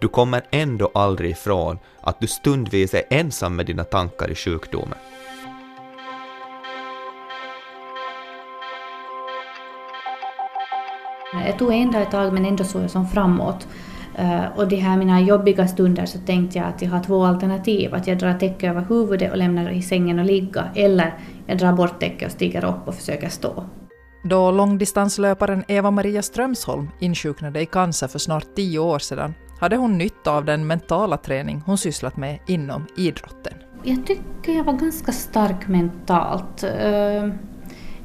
Du 0.00 0.08
kommer 0.08 0.42
ändå 0.50 0.90
aldrig 0.94 1.30
ifrån 1.30 1.78
att 2.00 2.20
du 2.20 2.26
stundvis 2.26 2.94
är 2.94 3.02
ensam 3.10 3.56
med 3.56 3.66
dina 3.66 3.84
tankar 3.84 4.30
i 4.30 4.34
sjukdomen. 4.34 4.98
Jag 11.32 11.58
tog 11.58 11.72
en 11.72 11.90
dag 11.90 12.02
i 12.02 12.06
taget 12.06 12.32
men 12.32 12.44
ändå 12.44 12.64
såg 12.64 12.82
jag 12.82 12.90
som 12.90 13.08
framåt. 13.08 13.68
Uh, 14.18 14.58
och 14.58 14.68
de 14.68 14.76
här 14.76 14.96
mina 14.96 15.20
jobbiga 15.20 15.68
stunder 15.68 16.06
så 16.06 16.18
tänkte 16.18 16.58
jag 16.58 16.68
att 16.68 16.82
jag 16.82 16.90
har 16.90 17.02
två 17.02 17.24
alternativ. 17.24 17.94
Att 17.94 18.06
jag 18.06 18.18
drar 18.18 18.34
täcke 18.34 18.70
över 18.70 18.84
huvudet 18.88 19.30
och 19.30 19.38
lämnar 19.38 19.70
i 19.70 19.82
sängen 19.82 20.18
och 20.18 20.24
ligga. 20.24 20.64
Eller 20.74 21.14
jag 21.46 21.58
drar 21.58 21.72
bort 21.72 22.00
täcket 22.00 22.26
och 22.26 22.32
stiger 22.32 22.64
upp 22.64 22.88
och 22.88 22.94
försöker 22.94 23.28
stå. 23.28 23.64
Då 24.24 24.50
långdistanslöparen 24.50 25.64
Eva-Maria 25.68 26.22
Strömsholm 26.22 26.88
insjuknade 27.00 27.60
i 27.60 27.66
cancer 27.66 28.08
för 28.08 28.18
snart 28.18 28.54
tio 28.56 28.78
år 28.78 28.98
sedan 28.98 29.34
hade 29.60 29.76
hon 29.76 29.98
nytta 29.98 30.32
av 30.32 30.44
den 30.44 30.66
mentala 30.66 31.16
träning 31.16 31.62
hon 31.66 31.78
sysslat 31.78 32.16
med 32.16 32.38
inom 32.46 32.86
idrotten. 32.96 33.52
Jag 33.82 34.06
tycker 34.06 34.52
jag 34.52 34.64
var 34.64 34.72
ganska 34.72 35.12
stark 35.12 35.68
mentalt. 35.68 36.64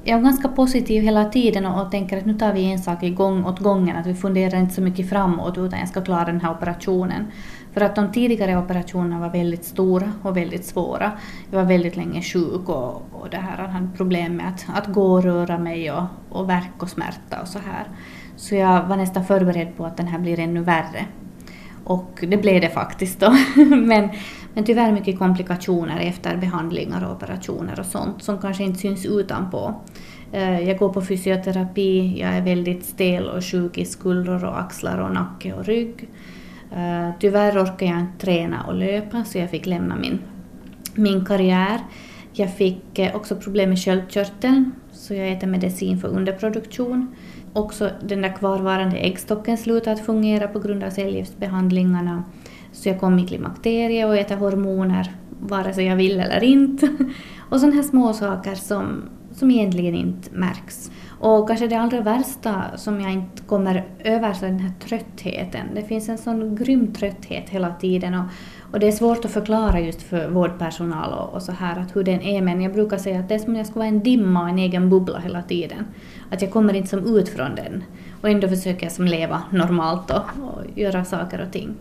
Jag 0.05 0.19
är 0.19 0.23
ganska 0.23 0.47
positiv 0.47 1.03
hela 1.03 1.25
tiden 1.25 1.65
och, 1.65 1.91
tänker 1.91 2.17
att 2.17 2.25
nu 2.25 2.33
tar 2.33 2.53
vi 2.53 2.71
en 2.71 2.79
sak 2.79 3.03
i 3.03 3.09
gång 3.09 3.45
åt 3.45 3.59
gången, 3.59 3.97
att 3.97 4.05
vi 4.05 4.13
funderar 4.13 4.59
inte 4.59 4.73
så 4.73 4.81
mycket 4.81 5.09
framåt 5.09 5.57
utan 5.57 5.79
jag 5.79 5.87
ska 5.87 6.01
klara 6.01 6.25
den 6.25 6.41
här 6.41 6.51
operationen. 6.51 7.27
För 7.73 7.81
att 7.81 7.95
de 7.95 8.11
tidigare 8.11 8.57
operationerna 8.57 9.19
var 9.19 9.29
väldigt 9.29 9.65
stora 9.65 10.11
och 10.21 10.37
väldigt 10.37 10.65
svåra. 10.65 11.11
Jag 11.51 11.59
var 11.59 11.65
väldigt 11.65 11.95
länge 11.95 12.21
sjuk 12.21 12.69
och, 12.69 13.01
och 13.11 13.29
det 13.31 13.37
här 13.37 13.67
hade 13.67 13.87
problem 13.97 14.35
med 14.35 14.47
att, 14.47 14.65
att 14.73 14.93
gå 14.93 15.13
och 15.13 15.23
röra 15.23 15.57
mig 15.57 15.91
och, 15.91 16.03
och 16.29 16.49
värk 16.49 16.83
och 16.83 16.89
smärta 16.89 17.41
och 17.41 17.47
så 17.47 17.59
här. 17.59 17.87
Så 18.35 18.55
jag 18.55 18.83
var 18.83 18.97
nästan 18.97 19.25
förberedd 19.25 19.77
på 19.77 19.85
att 19.85 19.97
den 19.97 20.07
här 20.07 20.19
blir 20.19 20.39
ännu 20.39 20.61
värre. 20.61 21.05
Och 21.83 22.23
det 22.27 22.37
blev 22.37 22.61
det 22.61 22.69
faktiskt 22.69 23.19
då. 23.19 23.35
men, 23.65 24.09
men 24.53 24.63
tyvärr 24.63 24.91
mycket 24.91 25.19
komplikationer 25.19 25.99
efter 25.99 26.37
behandlingar 26.37 27.05
och 27.05 27.11
operationer 27.15 27.79
och 27.79 27.85
sånt 27.85 28.23
som 28.23 28.41
kanske 28.41 28.63
inte 28.63 28.79
syns 28.79 29.05
utanpå. 29.05 29.73
Eh, 30.31 30.59
jag 30.59 30.77
går 30.77 30.89
på 30.89 31.01
fysioterapi, 31.01 32.19
jag 32.19 32.29
är 32.29 32.41
väldigt 32.41 32.85
stel 32.85 33.27
och 33.27 33.45
sjuk 33.45 33.77
i 33.77 33.85
skuldror 33.85 34.45
och 34.45 34.59
axlar 34.59 34.97
och 34.97 35.13
nacke 35.13 35.53
och 35.53 35.65
rygg. 35.65 36.09
Eh, 36.75 37.09
tyvärr 37.19 37.63
orkar 37.63 37.85
jag 37.85 37.99
inte 37.99 38.25
träna 38.25 38.63
och 38.63 38.75
löpa 38.75 39.23
så 39.23 39.37
jag 39.37 39.49
fick 39.49 39.65
lämna 39.65 39.95
min, 39.95 40.19
min 40.95 41.25
karriär. 41.25 41.79
Jag 42.33 42.55
fick 42.55 42.99
eh, 42.99 43.15
också 43.15 43.35
problem 43.35 43.69
med 43.69 43.79
sköldkörteln 43.79 44.71
så 44.91 45.13
jag 45.13 45.31
äter 45.31 45.47
medicin 45.47 45.99
för 45.99 46.07
underproduktion 46.07 47.15
också 47.53 47.89
den 48.01 48.21
där 48.21 48.35
kvarvarande 48.35 48.97
äggstocken 48.97 49.57
slutar 49.57 49.91
att 49.91 50.05
fungera 50.05 50.47
på 50.47 50.59
grund 50.59 50.83
av 50.83 50.89
cellgiftsbehandlingarna. 50.89 52.23
Så 52.71 52.89
jag 52.89 52.99
kom 52.99 53.19
i 53.19 53.27
klimakterie 53.27 54.05
och 54.05 54.17
äter 54.17 54.35
hormoner 54.35 55.11
vare 55.39 55.73
sig 55.73 55.85
jag 55.85 55.95
vill 55.95 56.19
eller 56.19 56.43
inte. 56.43 56.87
Och 57.49 57.59
sådana 57.59 57.75
här 57.75 57.83
små 57.83 58.13
saker 58.13 58.55
som, 58.55 59.09
som 59.31 59.51
egentligen 59.51 59.95
inte 59.95 60.29
märks. 60.31 60.91
Och 61.19 61.47
kanske 61.47 61.67
det 61.67 61.75
allra 61.75 62.01
värsta 62.01 62.63
som 62.75 63.01
jag 63.01 63.11
inte 63.11 63.43
kommer 63.43 63.85
över 63.99 64.33
så 64.33 64.45
är 64.45 64.49
den 64.49 64.59
här 64.59 64.73
tröttheten. 64.79 65.67
Det 65.75 65.83
finns 65.83 66.09
en 66.09 66.17
sån 66.17 66.55
grym 66.55 66.93
trötthet 66.93 67.49
hela 67.49 67.73
tiden 67.73 68.13
och, 68.13 68.25
och 68.71 68.79
det 68.79 68.87
är 68.87 68.91
svårt 68.91 69.25
att 69.25 69.31
förklara 69.31 69.79
just 69.79 70.01
för 70.01 70.29
vårdpersonal 70.29 71.13
och, 71.13 71.33
och, 71.33 71.41
så 71.41 71.51
här 71.51 71.79
att 71.79 71.95
hur 71.95 72.03
den 72.03 72.21
är 72.21 72.41
men 72.41 72.61
jag 72.61 72.73
brukar 72.73 72.97
säga 72.97 73.19
att 73.19 73.29
det 73.29 73.35
är 73.35 73.39
som 73.39 73.49
om 73.49 73.55
jag 73.55 73.65
skulle 73.65 73.79
vara 73.79 73.87
en 73.87 74.03
dimma 74.03 74.41
och 74.41 74.49
en 74.49 74.59
egen 74.59 74.89
bubbla 74.89 75.19
hela 75.19 75.41
tiden. 75.41 75.85
Att 76.33 76.41
jag 76.41 76.51
kommer 76.51 76.73
inte 76.73 76.89
som 76.89 77.17
ut 77.17 77.29
från 77.29 77.55
den 77.55 77.83
och 78.21 78.29
ändå 78.29 78.47
försöker 78.47 78.85
jag 78.85 78.91
som 78.91 79.05
leva 79.05 79.43
normalt 79.51 80.11
och, 80.11 80.17
och 80.17 80.79
göra 80.79 81.05
saker 81.05 81.41
och 81.41 81.51
ting. 81.51 81.75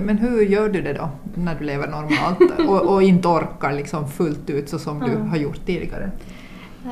Men 0.00 0.18
hur 0.18 0.42
gör 0.42 0.68
du 0.68 0.82
det 0.82 0.92
då 0.92 1.08
när 1.34 1.54
du 1.54 1.64
lever 1.64 1.88
normalt 1.88 2.68
och, 2.68 2.94
och 2.94 3.02
inte 3.02 3.28
orkar 3.28 3.72
liksom 3.72 4.08
fullt 4.08 4.50
ut 4.50 4.68
så 4.68 4.78
som 4.78 5.00
du 5.00 5.28
har 5.28 5.36
gjort 5.36 5.66
tidigare? 5.66 6.10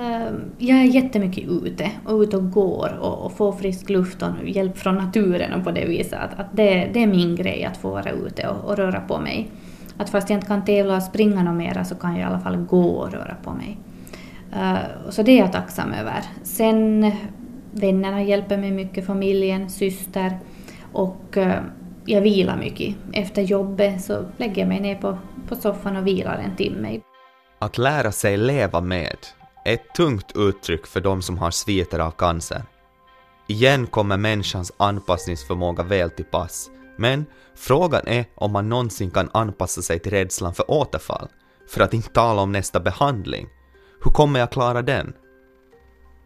Ehm, 0.00 0.34
jag 0.58 0.78
är 0.78 0.84
jättemycket 0.84 1.48
ute 1.48 1.90
och 2.04 2.20
ute 2.20 2.36
och 2.36 2.50
går 2.50 2.98
och, 3.00 3.26
och 3.26 3.32
får 3.32 3.52
frisk 3.52 3.90
luft 3.90 4.22
och 4.22 4.48
hjälp 4.48 4.78
från 4.78 4.94
naturen 4.94 5.52
och 5.52 5.64
på 5.64 5.70
det 5.70 5.84
viset. 5.84 6.18
Att, 6.18 6.40
att 6.40 6.46
det, 6.52 6.90
det, 6.94 7.02
är 7.02 7.06
min 7.06 7.36
grej 7.36 7.64
att 7.64 7.76
få 7.76 7.90
vara 7.90 8.10
ute 8.10 8.48
och, 8.48 8.70
och, 8.70 8.76
röra 8.76 9.00
på 9.00 9.20
mig. 9.20 9.50
Att 9.96 10.10
fast 10.10 10.30
jag 10.30 10.36
inte 10.36 10.46
kan 10.46 10.64
tävla 10.64 10.96
och 10.96 11.02
springa 11.02 11.42
något 11.42 11.56
mera 11.56 11.84
så 11.84 11.94
kan 11.94 12.10
jag 12.10 12.20
i 12.20 12.24
alla 12.24 12.40
fall 12.40 12.56
gå 12.56 12.88
och 12.88 13.12
röra 13.12 13.36
på 13.44 13.52
mig. 13.52 13.78
Uh, 14.56 15.10
så 15.10 15.22
det 15.22 15.32
är 15.32 15.38
jag 15.38 15.52
tacksam 15.52 15.92
över. 15.92 16.22
Sen 16.42 17.12
vännerna 17.72 18.22
hjälper 18.22 18.56
mig 18.56 18.70
mycket, 18.70 19.06
familjen, 19.06 19.70
syster 19.70 20.38
och 20.92 21.36
uh, 21.36 21.54
jag 22.06 22.20
vilar 22.20 22.56
mycket. 22.56 22.96
Efter 23.12 23.42
jobbet 23.42 24.04
så 24.04 24.24
lägger 24.36 24.62
jag 24.62 24.68
mig 24.68 24.80
ner 24.80 24.96
på, 24.96 25.18
på 25.48 25.56
soffan 25.56 25.96
och 25.96 26.06
vilar 26.06 26.38
en 26.38 26.56
timme. 26.56 27.00
Att 27.58 27.78
lära 27.78 28.12
sig 28.12 28.36
leva 28.36 28.80
med 28.80 29.16
är 29.64 29.74
ett 29.74 29.94
tungt 29.94 30.32
uttryck 30.34 30.86
för 30.86 31.00
de 31.00 31.22
som 31.22 31.38
har 31.38 31.50
sviter 31.50 31.98
av 31.98 32.10
cancer. 32.10 32.62
Igen 33.46 33.86
kommer 33.86 34.16
människans 34.16 34.72
anpassningsförmåga 34.76 35.82
väl 35.82 36.10
till 36.10 36.24
pass, 36.24 36.70
men 36.96 37.26
frågan 37.54 38.06
är 38.06 38.24
om 38.34 38.52
man 38.52 38.68
någonsin 38.68 39.10
kan 39.10 39.30
anpassa 39.32 39.82
sig 39.82 39.98
till 39.98 40.12
rädslan 40.12 40.54
för 40.54 40.70
återfall, 40.70 41.28
för 41.68 41.80
att 41.80 41.94
inte 41.94 42.08
tala 42.08 42.42
om 42.42 42.52
nästa 42.52 42.80
behandling. 42.80 43.46
Hur 44.04 44.10
kommer 44.10 44.40
jag 44.40 44.50
klara 44.50 44.82
den? 44.82 45.12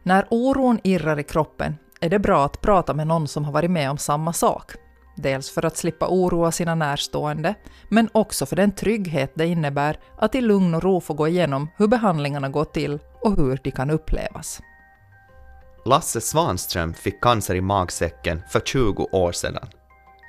När 0.03 0.27
oron 0.31 0.81
irrar 0.85 1.19
i 1.19 1.23
kroppen 1.23 1.77
är 2.01 2.09
det 2.09 2.19
bra 2.19 2.45
att 2.45 2.61
prata 2.61 2.95
med 2.95 3.07
någon 3.07 3.29
som 3.29 3.45
har 3.45 3.53
varit 3.53 3.71
med 3.71 3.91
om 3.91 3.99
samma 3.99 4.33
sak. 4.33 4.73
Dels 5.17 5.51
för 5.51 5.65
att 5.65 5.77
slippa 5.77 6.09
oroa 6.09 6.53
sina 6.53 6.75
närstående, 6.75 7.55
men 7.89 8.09
också 8.13 8.47
för 8.47 8.57
den 8.57 8.73
trygghet 8.73 9.33
det 9.35 9.47
innebär 9.47 9.99
att 10.19 10.35
i 10.35 10.41
lugn 10.41 10.75
och 10.75 10.83
ro 10.83 11.01
få 11.01 11.15
gå 11.15 11.29
igenom 11.29 11.69
hur 11.77 11.87
behandlingarna 11.87 12.49
går 12.49 12.65
till 12.65 12.99
och 13.21 13.37
hur 13.37 13.61
de 13.65 13.71
kan 13.71 13.91
upplevas. 13.91 14.61
Lasse 15.85 16.21
Svanström 16.21 16.95
fick 16.95 17.21
cancer 17.21 17.55
i 17.55 17.61
magsäcken 17.61 18.43
för 18.49 18.61
20 18.61 19.09
år 19.13 19.33
sedan. 19.33 19.69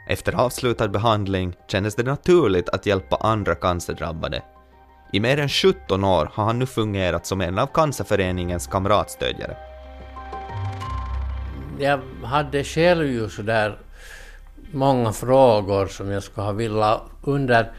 Efter 0.09 0.33
avslutad 0.33 0.87
behandling 0.87 1.55
kändes 1.67 1.95
det 1.95 2.03
naturligt 2.03 2.69
att 2.69 2.85
hjälpa 2.85 3.15
andra 3.15 3.55
cancerdrabbade. 3.55 4.43
I 5.11 5.19
mer 5.19 5.39
än 5.39 5.49
17 5.49 6.03
år 6.03 6.31
har 6.33 6.45
han 6.45 6.59
nu 6.59 6.65
fungerat 6.65 7.25
som 7.25 7.41
en 7.41 7.59
av 7.59 7.67
Cancerföreningens 7.67 8.67
kamratstödjare. 8.67 9.57
Jag 11.79 11.99
hade 12.23 12.63
själv 12.63 13.05
ju 13.05 13.29
sådär 13.29 13.77
många 14.71 15.13
frågor 15.13 15.87
som 15.87 16.11
jag 16.11 16.23
skulle 16.23 16.45
ha 16.45 16.51
velat 16.51 17.01
under 17.23 17.71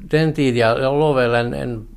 den 0.00 0.34
tid 0.34 0.56
jag, 0.56 0.80
jag 0.80 0.98
låg 1.00 1.16
väl 1.16 1.34
en, 1.34 1.54
en, 1.54 1.88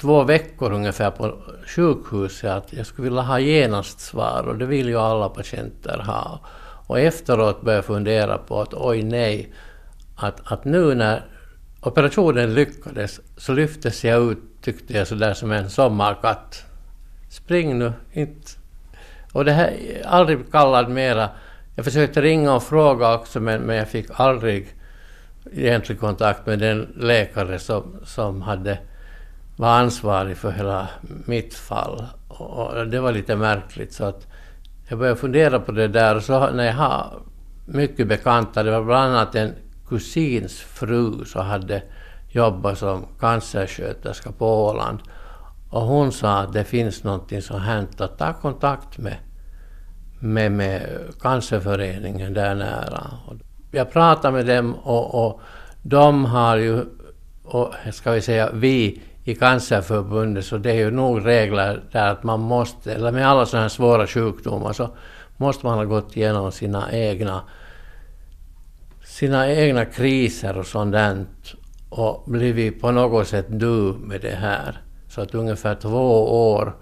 två 0.00 0.22
veckor 0.22 0.72
ungefär 0.72 1.10
på 1.10 1.36
sjukhuset 1.66 2.50
att 2.50 2.72
jag 2.72 2.86
skulle 2.86 3.08
vilja 3.08 3.22
ha 3.22 3.38
genast 3.38 4.00
svar 4.00 4.44
och 4.48 4.58
det 4.58 4.66
vill 4.66 4.88
ju 4.88 4.98
alla 4.98 5.28
patienter 5.28 5.98
ha. 5.98 6.40
Och 6.86 7.00
efteråt 7.00 7.62
började 7.62 7.78
jag 7.78 7.84
fundera 7.84 8.38
på 8.38 8.60
att 8.60 8.74
oj 8.74 9.02
nej, 9.02 9.52
att, 10.16 10.52
att 10.52 10.64
nu 10.64 10.94
när 10.94 11.24
operationen 11.80 12.54
lyckades 12.54 13.20
så 13.36 13.52
lyftes 13.52 14.04
jag 14.04 14.32
ut, 14.32 14.38
tyckte 14.62 14.92
jag, 14.92 15.06
sådär 15.06 15.34
som 15.34 15.52
en 15.52 15.70
sommarkatt. 15.70 16.64
Spring 17.28 17.78
nu, 17.78 17.92
inte... 18.12 18.50
Och 19.32 19.44
det 19.44 19.52
här, 19.52 19.76
aldrig 20.04 20.52
kallad 20.52 20.90
mera 20.90 21.30
jag 21.80 21.84
försökte 21.84 22.22
ringa 22.22 22.54
och 22.54 22.62
fråga 22.62 23.14
också 23.14 23.40
men, 23.40 23.60
men 23.62 23.76
jag 23.76 23.88
fick 23.88 24.06
aldrig 24.12 24.74
egentlig 25.52 26.00
kontakt 26.00 26.46
med 26.46 26.58
den 26.58 26.92
läkare 26.96 27.58
som, 27.58 27.96
som 28.04 28.42
hade, 28.42 28.78
var 29.56 29.68
ansvarig 29.68 30.36
för 30.36 30.50
hela 30.50 30.88
mitt 31.26 31.54
fall. 31.54 32.06
Och 32.28 32.86
det 32.86 33.00
var 33.00 33.12
lite 33.12 33.36
märkligt 33.36 33.92
så 33.92 34.04
att 34.04 34.26
jag 34.88 34.98
började 34.98 35.20
fundera 35.20 35.60
på 35.60 35.72
det 35.72 35.88
där 35.88 36.16
och 36.16 36.22
så 36.22 36.50
när 36.50 36.64
jag 36.64 36.74
har 36.74 37.22
mycket 37.66 38.08
bekanta, 38.08 38.62
det 38.62 38.70
var 38.70 38.84
bland 38.84 39.14
annat 39.14 39.34
en 39.34 39.54
kusins 39.90 40.60
fru 40.60 41.24
som 41.24 41.46
hade 41.46 41.82
jobbat 42.28 42.78
som 42.78 43.06
cancersköterska 43.20 44.32
på 44.32 44.66
Åland 44.66 44.98
och 45.70 45.82
hon 45.82 46.12
sa 46.12 46.38
att 46.38 46.52
det 46.52 46.64
finns 46.64 47.04
någonting 47.04 47.42
som 47.42 47.60
hänt 47.60 48.00
att 48.00 48.18
ta 48.18 48.32
kontakt 48.32 48.98
med 48.98 49.16
med, 50.20 50.52
med 50.52 50.82
Cancerföreningen 51.20 52.34
där 52.34 52.54
nära. 52.54 53.10
Jag 53.70 53.92
pratade 53.92 54.34
med 54.34 54.46
dem 54.46 54.74
och, 54.74 55.26
och 55.26 55.40
de 55.82 56.24
har 56.24 56.56
ju, 56.56 56.84
och 57.44 57.74
ska 57.92 58.10
vi 58.10 58.20
säga 58.20 58.50
vi 58.52 59.02
i 59.24 59.34
Cancerförbundet, 59.34 60.44
så 60.44 60.58
det 60.58 60.70
är 60.70 60.74
ju 60.74 60.90
nog 60.90 61.26
regler 61.26 61.82
där 61.92 62.10
att 62.10 62.22
man 62.22 62.40
måste, 62.40 62.94
eller 62.94 63.12
med 63.12 63.28
alla 63.28 63.46
sådana 63.46 63.64
här 63.64 63.68
svåra 63.68 64.06
sjukdomar, 64.06 64.72
så 64.72 64.88
måste 65.36 65.66
man 65.66 65.78
ha 65.78 65.84
gått 65.84 66.16
igenom 66.16 66.52
sina 66.52 66.92
egna 66.92 67.42
sina 69.10 69.52
egna 69.52 69.84
kriser 69.84 70.58
och 70.58 70.66
sånt 70.66 70.92
där 70.92 71.26
och 71.88 72.22
blivit 72.26 72.80
på 72.80 72.90
något 72.90 73.28
sätt 73.28 73.46
du 73.48 73.94
med 74.00 74.20
det 74.20 74.34
här. 74.34 74.80
Så 75.08 75.20
att 75.20 75.34
ungefär 75.34 75.74
två 75.74 76.52
år 76.52 76.76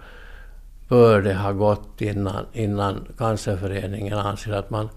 bör 0.87 1.21
det 1.21 1.33
ha 1.33 1.51
gått 1.51 2.01
innan, 2.01 2.45
innan 2.53 3.07
Cancerföreningen 3.17 4.17
anser 4.17 4.53
att 4.53 4.69
man, 4.69 4.89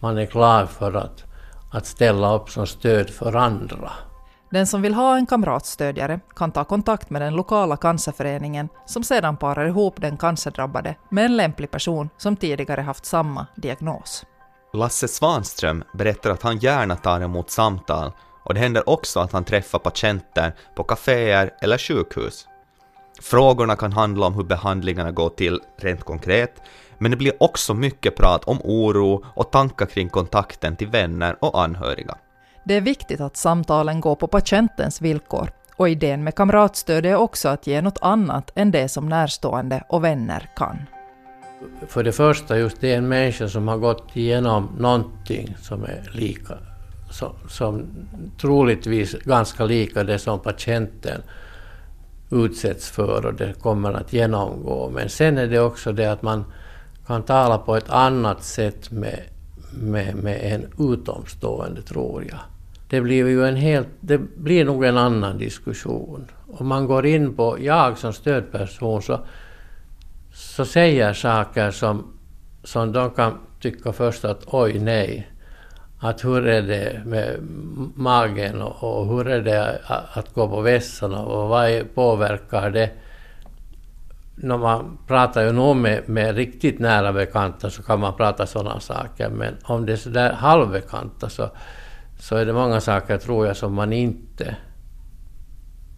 man 0.00 0.18
är 0.18 0.26
klar 0.26 0.66
för 0.66 0.94
att, 0.94 1.24
att 1.72 1.86
ställa 1.86 2.34
upp 2.34 2.50
som 2.50 2.66
stöd 2.66 3.10
för 3.10 3.36
andra. 3.36 3.90
Den 4.50 4.66
som 4.66 4.82
vill 4.82 4.94
ha 4.94 5.16
en 5.16 5.26
kamratstödjare 5.26 6.20
kan 6.36 6.52
ta 6.52 6.64
kontakt 6.64 7.10
med 7.10 7.22
den 7.22 7.34
lokala 7.34 7.76
cancerföreningen 7.76 8.68
som 8.86 9.04
sedan 9.04 9.36
parar 9.36 9.66
ihop 9.66 10.00
den 10.00 10.16
cancerdrabbade 10.16 10.94
med 11.10 11.24
en 11.24 11.36
lämplig 11.36 11.70
person 11.70 12.08
som 12.16 12.36
tidigare 12.36 12.80
haft 12.80 13.04
samma 13.04 13.46
diagnos. 13.56 14.24
Lasse 14.74 15.08
Svanström 15.08 15.84
berättar 15.92 16.30
att 16.30 16.42
han 16.42 16.58
gärna 16.58 16.96
tar 16.96 17.20
emot 17.20 17.50
samtal 17.50 18.12
och 18.44 18.54
det 18.54 18.60
händer 18.60 18.88
också 18.88 19.20
att 19.20 19.32
han 19.32 19.44
träffar 19.44 19.78
patienter 19.78 20.52
på 20.74 20.84
kaféer 20.84 21.50
eller 21.60 21.78
sjukhus. 21.78 22.48
Frågorna 23.20 23.76
kan 23.76 23.92
handla 23.92 24.26
om 24.26 24.34
hur 24.34 24.44
behandlingarna 24.44 25.10
går 25.10 25.28
till 25.28 25.60
rent 25.76 26.04
konkret, 26.04 26.62
men 26.98 27.10
det 27.10 27.16
blir 27.16 27.42
också 27.42 27.74
mycket 27.74 28.16
prat 28.16 28.44
om 28.44 28.60
oro 28.64 29.24
och 29.34 29.50
tankar 29.50 29.86
kring 29.86 30.08
kontakten 30.08 30.76
till 30.76 30.88
vänner 30.88 31.36
och 31.40 31.62
anhöriga. 31.62 32.14
Det 32.64 32.74
är 32.74 32.80
viktigt 32.80 33.20
att 33.20 33.36
samtalen 33.36 34.00
går 34.00 34.14
på 34.14 34.26
patientens 34.26 35.00
villkor 35.00 35.50
och 35.76 35.88
idén 35.88 36.24
med 36.24 36.34
kamratstöd 36.34 37.06
är 37.06 37.16
också 37.16 37.48
att 37.48 37.66
ge 37.66 37.82
något 37.82 37.98
annat 38.00 38.50
än 38.54 38.70
det 38.70 38.88
som 38.88 39.08
närstående 39.08 39.84
och 39.88 40.04
vänner 40.04 40.50
kan. 40.56 40.86
För 41.88 42.04
det 42.04 42.12
första, 42.12 42.58
just 42.58 42.80
det 42.80 42.92
är 42.92 42.98
en 42.98 43.08
människa 43.08 43.48
som 43.48 43.68
har 43.68 43.78
gått 43.78 44.16
igenom 44.16 44.68
någonting 44.78 45.56
som 45.62 45.84
är 45.84 46.10
lika, 46.12 46.54
som, 47.10 47.32
som 47.48 47.86
troligtvis 48.40 49.12
ganska 49.12 49.64
lika 49.64 50.04
det 50.04 50.18
som 50.18 50.40
patienten 50.40 51.22
utsätts 52.30 52.90
för 52.90 53.26
och 53.26 53.34
det 53.34 53.52
kommer 53.60 53.92
att 53.92 54.12
genomgå. 54.12 54.90
Men 54.94 55.08
sen 55.08 55.38
är 55.38 55.46
det 55.46 55.60
också 55.60 55.92
det 55.92 56.12
att 56.12 56.22
man 56.22 56.44
kan 57.06 57.22
tala 57.22 57.58
på 57.58 57.76
ett 57.76 57.90
annat 57.90 58.42
sätt 58.42 58.90
med, 58.90 59.20
med, 59.72 60.14
med 60.14 60.40
en 60.42 60.92
utomstående, 60.92 61.82
tror 61.82 62.24
jag. 62.30 62.38
Det 62.88 63.00
blir 63.00 63.28
ju 63.28 63.44
en 63.46 63.56
helt, 63.56 63.88
det 64.00 64.18
blir 64.18 64.64
nog 64.64 64.84
en 64.84 64.96
annan 64.96 65.38
diskussion. 65.38 66.26
Om 66.46 66.66
man 66.66 66.86
går 66.86 67.06
in 67.06 67.34
på, 67.34 67.56
jag 67.60 67.98
som 67.98 68.12
stödperson, 68.12 69.02
så, 69.02 69.20
så 70.42 70.64
säger 70.64 71.12
saker 71.12 71.70
som, 71.70 72.18
som 72.64 72.92
de 72.92 73.10
kan 73.10 73.38
tycka 73.60 73.92
först 73.92 74.24
att 74.24 74.44
oj 74.46 74.78
nej, 74.78 75.30
att 75.98 76.24
hur 76.24 76.46
är 76.46 76.62
det 76.62 77.02
med 77.06 77.36
magen 77.94 78.62
och, 78.62 79.00
och 79.00 79.06
hur 79.06 79.28
är 79.28 79.42
det 79.42 79.80
att 80.12 80.34
gå 80.34 80.48
på 80.48 80.60
vässan 80.60 81.14
och 81.14 81.48
vad 81.48 81.94
påverkar 81.94 82.70
det? 82.70 82.90
När 84.34 84.58
man 84.58 84.98
pratar 85.06 85.44
ju 85.44 85.52
nog 85.52 85.76
med, 85.76 86.08
med 86.08 86.36
riktigt 86.36 86.78
nära 86.78 87.12
bekanta 87.12 87.70
så 87.70 87.82
kan 87.82 88.00
man 88.00 88.16
prata 88.16 88.46
sådana 88.46 88.80
saker, 88.80 89.28
men 89.28 89.56
om 89.64 89.86
det 89.86 89.92
är 89.92 89.96
sådär 89.96 90.32
halvbekanta 90.32 91.28
så, 91.28 91.50
så 92.18 92.36
är 92.36 92.46
det 92.46 92.52
många 92.52 92.80
saker, 92.80 93.18
tror 93.18 93.46
jag, 93.46 93.56
som 93.56 93.74
man 93.74 93.92
inte, 93.92 94.56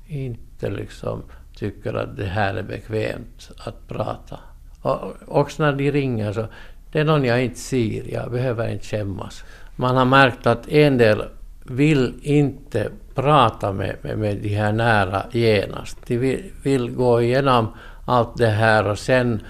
inte 0.06 0.70
liksom 0.70 1.22
tycker 1.56 1.94
att 1.94 2.16
det 2.16 2.24
här 2.24 2.54
är 2.54 2.62
bekvämt 2.62 3.50
att 3.58 3.88
prata. 3.88 4.38
Och 4.82 5.14
också 5.28 5.62
när 5.62 5.72
de 5.72 5.90
ringer 5.90 6.32
så, 6.32 6.46
det 6.92 7.00
är 7.00 7.04
någon 7.04 7.24
jag 7.24 7.44
inte 7.44 7.60
ser, 7.60 8.12
jag 8.12 8.30
behöver 8.30 8.68
inte 8.68 8.84
skämmas. 8.84 9.44
Man 9.76 9.96
har 9.96 10.04
märkt 10.04 10.46
att 10.46 10.68
en 10.68 10.98
del 10.98 11.24
vill 11.64 12.14
inte 12.22 12.88
prata 13.14 13.72
med, 13.72 13.96
med, 14.02 14.18
med 14.18 14.36
de 14.36 14.48
här 14.48 14.72
nära 14.72 15.22
genast. 15.32 15.98
De 16.06 16.18
vill, 16.18 16.44
vill 16.62 16.90
gå 16.90 17.22
igenom 17.22 17.68
allt 18.06 18.36
det 18.36 18.46
här 18.46 18.88
och 18.88 18.98
sen 18.98 19.40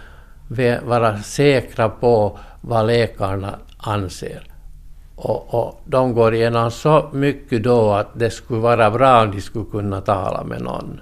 vara 0.82 1.18
säkra 1.18 1.88
på 1.88 2.38
vad 2.60 2.86
läkarna 2.86 3.58
anser. 3.78 4.42
Och, 5.16 5.54
och 5.54 5.80
de 5.86 6.14
går 6.14 6.34
igenom 6.34 6.70
så 6.70 7.08
mycket 7.12 7.62
då 7.64 7.92
att 7.92 8.18
det 8.18 8.30
skulle 8.30 8.60
vara 8.60 8.90
bra 8.90 9.22
om 9.22 9.30
de 9.30 9.40
skulle 9.40 9.64
kunna 9.70 10.00
tala 10.00 10.44
med 10.44 10.62
någon. 10.62 11.00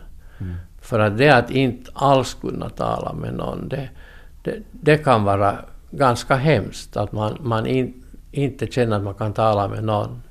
För 0.83 0.99
att 1.01 1.19
det 1.19 1.31
att 1.31 1.51
inte 1.51 1.91
alls 1.95 2.35
kunna 2.35 2.69
tala 2.69 3.13
med 3.13 3.35
någon, 3.35 3.69
det, 3.69 3.89
det, 4.43 4.63
det 4.71 4.97
kan 4.97 5.25
vara 5.25 5.59
ganska 5.91 6.35
hemskt 6.35 6.97
att 6.97 7.13
man, 7.13 7.39
man 7.41 7.67
in, 7.67 8.05
inte 8.31 8.67
känner 8.67 8.97
att 8.97 9.03
man 9.03 9.15
kan 9.15 9.33
tala 9.33 9.69
med 9.69 9.85
någon. 9.85 10.23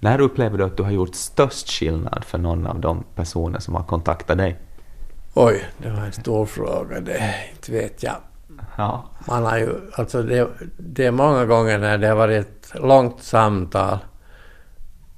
När 0.00 0.20
upplever 0.20 0.58
du 0.58 0.64
att 0.64 0.76
du 0.76 0.82
har 0.82 0.90
gjort 0.90 1.14
störst 1.14 1.70
skillnad 1.70 2.24
för 2.24 2.38
någon 2.38 2.66
av 2.66 2.80
de 2.80 3.04
personer 3.14 3.58
som 3.58 3.74
har 3.74 3.82
kontaktat 3.82 4.38
dig? 4.38 4.58
Oj, 5.34 5.64
det 5.78 5.90
var 5.90 6.00
en 6.00 6.12
stor 6.12 6.46
fråga. 6.46 7.00
Det 7.00 7.34
inte 7.52 7.72
vet 7.72 8.02
jag. 8.02 8.16
Ja. 8.76 9.04
Man 9.28 9.44
har 9.44 9.58
ju, 9.58 9.74
alltså 9.94 10.22
det, 10.22 10.48
det 10.76 11.06
är 11.06 11.10
många 11.10 11.44
gånger 11.44 11.78
när 11.78 11.98
det 11.98 12.06
har 12.06 12.16
varit 12.16 12.46
ett 12.46 12.80
långt 12.80 13.22
samtal 13.22 13.98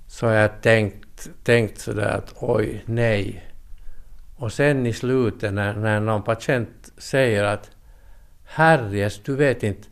så 0.07 0.27
har 0.27 0.33
jag 0.33 0.63
tänkt, 0.63 1.29
tänkt 1.45 1.81
sådär 1.81 2.09
att 2.09 2.35
oj, 2.37 2.83
nej. 2.87 3.50
Och 4.41 4.53
sen 4.53 4.87
i 4.87 4.93
slutet 4.93 5.55
när, 5.55 5.75
när 5.75 6.01
någon 6.01 6.23
patient 6.23 6.93
säger 6.99 7.45
att 7.45 7.71
herres, 8.45 9.21
du 9.25 9.37
vet 9.37 9.63
inte, 9.63 9.89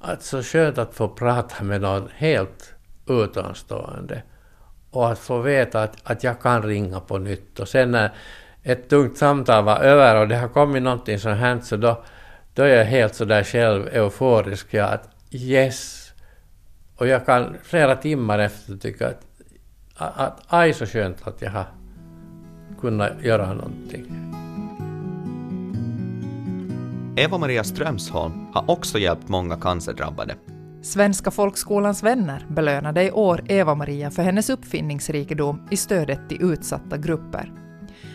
att 0.00 0.22
så 0.22 0.42
skönt 0.42 0.78
att 0.78 0.94
få 0.94 1.08
prata 1.08 1.64
med 1.64 1.80
någon 1.80 2.08
helt 2.14 2.74
utomstående 3.06 4.22
och 4.90 5.12
att 5.12 5.18
få 5.18 5.38
veta 5.38 5.82
att, 5.82 5.96
att 6.02 6.24
jag 6.24 6.40
kan 6.40 6.62
ringa 6.62 7.00
på 7.00 7.18
nytt. 7.18 7.60
Och 7.60 7.68
sen 7.68 7.90
när 7.90 8.12
ett 8.62 8.88
tungt 8.88 9.18
samtal 9.18 9.64
var 9.64 9.80
över 9.80 10.20
och 10.20 10.28
det 10.28 10.36
har 10.36 10.48
kommit 10.48 10.82
någonting 10.82 11.18
som 11.18 11.32
hänt 11.32 11.66
så 11.66 11.76
då, 11.76 12.04
då 12.54 12.62
är 12.62 12.76
jag 12.76 12.84
helt 12.84 13.14
sådär 13.14 13.44
själv 13.44 13.88
euforisk. 13.92 14.66
Ja, 14.70 14.84
att 14.84 15.08
yes! 15.30 16.12
Och 16.96 17.06
jag 17.06 17.26
kan 17.26 17.56
flera 17.62 17.96
timmar 17.96 18.38
efter 18.38 18.76
tycka 18.76 19.08
att, 19.08 19.20
att, 19.96 20.20
att 20.20 20.40
aj 20.46 20.74
så 20.74 20.86
skönt 20.86 21.26
att 21.26 21.42
jag 21.42 21.50
har 21.50 21.66
kunnat 22.82 23.22
göra 23.22 23.54
någonting. 23.54 24.04
Eva-Maria 27.16 27.64
Strömsholm 27.64 28.46
har 28.52 28.70
också 28.70 28.98
hjälpt 28.98 29.28
många 29.28 29.56
cancerdrabbade. 29.56 30.34
Svenska 30.82 31.30
folkskolans 31.30 32.02
vänner 32.02 32.46
belönade 32.48 33.04
i 33.04 33.10
år 33.10 33.42
Eva-Maria 33.46 34.10
för 34.10 34.22
hennes 34.22 34.50
uppfinningsrikedom 34.50 35.68
i 35.70 35.76
stödet 35.76 36.28
till 36.28 36.42
utsatta 36.42 36.96
grupper. 36.96 37.52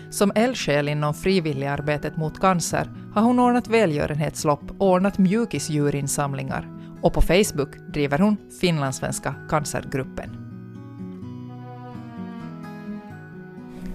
Som 0.10 0.32
eldsjäl 0.36 0.89
inom 0.89 1.13
frivilligarbetet 1.13 2.17
mot 2.17 2.39
cancer 2.39 2.91
har 3.13 3.21
hon 3.21 3.39
ordnat 3.39 3.67
välgörenhetslopp 3.67 4.71
och 4.71 4.88
ordnat 4.88 5.17
mjukisdjurinsamlingar 5.17 6.67
och 7.01 7.13
på 7.13 7.21
Facebook 7.21 7.77
driver 7.93 8.19
hon 8.19 8.38
Finlandssvenska 8.62 9.36
cancergruppen. 9.49 10.46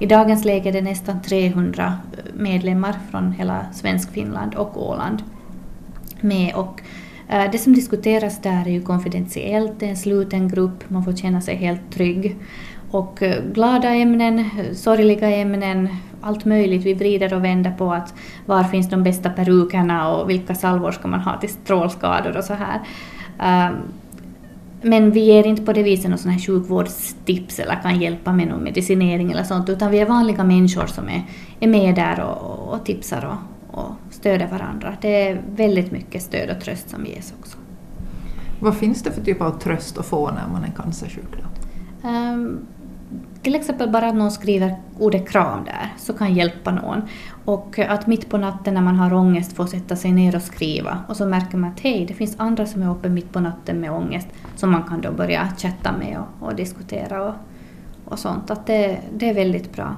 I 0.03 0.07
dagens 0.07 0.45
läge 0.45 0.69
är 0.69 0.73
det 0.73 0.81
nästan 0.81 1.23
300 1.23 1.99
medlemmar 2.35 2.95
från 3.11 3.33
hela 3.33 3.67
Svensk-Finland 3.73 4.55
och 4.55 4.89
Åland 4.89 5.23
med 6.21 6.55
och 6.55 6.81
eh, 7.29 7.51
det 7.53 7.59
som 7.59 7.75
diskuteras 7.75 8.43
där 8.43 8.67
är 8.67 8.71
ju 8.71 8.83
konfidentiellt, 8.83 9.73
det 9.79 9.87
är 9.87 9.91
en 9.91 9.97
sluten 9.97 10.49
grupp, 10.49 10.91
man 10.91 11.05
får 11.05 11.13
känna 11.13 11.41
sig 11.41 11.57
helt 11.57 11.93
trygg. 11.95 12.37
Och 12.91 13.23
eh, 13.23 13.45
glada 13.45 13.89
ämnen, 13.89 14.51
sorgliga 14.75 15.31
ämnen, 15.31 15.89
allt 16.21 16.45
möjligt. 16.45 16.83
Vi 16.83 16.95
vrider 16.95 17.35
och 17.35 17.45
vänder 17.45 17.71
på 17.71 17.93
att 17.93 18.15
var 18.47 18.65
finns 18.65 18.91
de 18.91 19.03
bästa 19.03 19.31
perukerna 19.31 20.09
och 20.09 20.31
vilka 20.31 20.55
salvor 20.55 20.91
ska 20.91 21.09
man 21.09 21.21
ha 21.21 21.41
till 21.41 21.49
strålskador 21.49 22.37
och 22.37 22.45
så 22.45 22.55
här. 22.55 22.81
Ehm, 23.39 23.75
men 24.83 25.11
vi 25.11 25.21
ger 25.21 25.47
inte 25.47 25.63
på 25.63 25.73
det 25.73 25.83
viset 25.83 26.11
någon 26.11 26.19
sån 26.19 26.31
här 26.31 26.39
sjukvårdstips 26.39 27.59
eller 27.59 27.83
kan 27.83 28.01
hjälpa 28.01 28.33
med 28.33 28.49
någon 28.49 28.63
medicinering 28.63 29.33
eller 29.33 29.45
sånt, 29.45 29.69
utan 29.69 29.91
vi 29.91 29.99
är 29.99 30.07
vanliga 30.07 30.45
människor 30.45 30.87
som 30.87 31.09
är, 31.09 31.23
är 31.61 31.69
med 31.69 31.95
där 31.95 32.21
och, 32.21 32.75
och 32.75 32.85
tipsar 32.85 33.25
och, 33.25 33.81
och 33.81 33.91
stöder 34.11 34.47
varandra. 34.47 34.95
Det 35.01 35.29
är 35.29 35.43
väldigt 35.57 35.93
mycket 35.93 36.23
stöd 36.23 36.51
och 36.51 36.65
tröst 36.65 36.91
som 36.91 37.07
ges 37.07 37.35
också. 37.41 37.57
Vad 38.61 38.77
finns 38.77 39.03
det 39.03 39.11
för 39.11 39.23
typ 39.23 39.41
av 39.41 39.59
tröst 39.59 39.99
att 39.99 40.07
få 40.07 40.31
när 40.31 40.49
man 40.53 40.65
är 40.65 40.73
cancersjuk? 40.77 41.35
Um, 42.03 42.67
till 43.43 43.55
exempel 43.55 43.91
bara 43.91 44.09
att 44.09 44.15
någon 44.15 44.31
skriver 44.31 44.77
ordet 44.99 45.29
kram 45.29 45.65
där, 45.65 45.95
så 45.99 46.13
kan 46.13 46.35
hjälpa 46.35 46.71
någon. 46.71 47.03
Och 47.45 47.79
att 47.79 48.07
mitt 48.07 48.31
på 48.31 48.39
natten 48.39 48.75
när 48.75 48.81
man 48.81 48.97
har 48.97 49.15
ångest 49.15 49.57
få 49.57 49.67
sätta 49.67 49.97
sig 49.97 50.13
ner 50.13 50.37
och 50.37 50.43
skriva 50.43 50.99
och 51.09 51.17
så 51.17 51.27
märker 51.27 51.59
man 51.59 51.71
att 51.71 51.81
hej, 51.81 52.07
det 52.07 52.15
finns 52.15 52.41
andra 52.41 52.67
som 52.67 52.83
är 52.83 52.91
uppe 52.91 53.09
mitt 53.09 53.33
på 53.33 53.41
natten 53.41 53.81
med 53.81 53.93
ångest 53.93 54.29
som 54.57 54.71
man 54.71 54.83
kan 54.83 55.01
då 55.01 55.13
börja 55.13 55.49
chatta 55.59 55.93
med 55.93 56.19
och, 56.19 56.49
och 56.49 56.55
diskutera 56.55 57.25
och, 57.25 57.35
och 58.05 58.19
sånt. 58.19 58.51
Att 58.51 58.67
det, 58.67 59.01
det 59.15 59.31
är 59.31 59.35
väldigt 59.35 59.73
bra. 59.73 59.97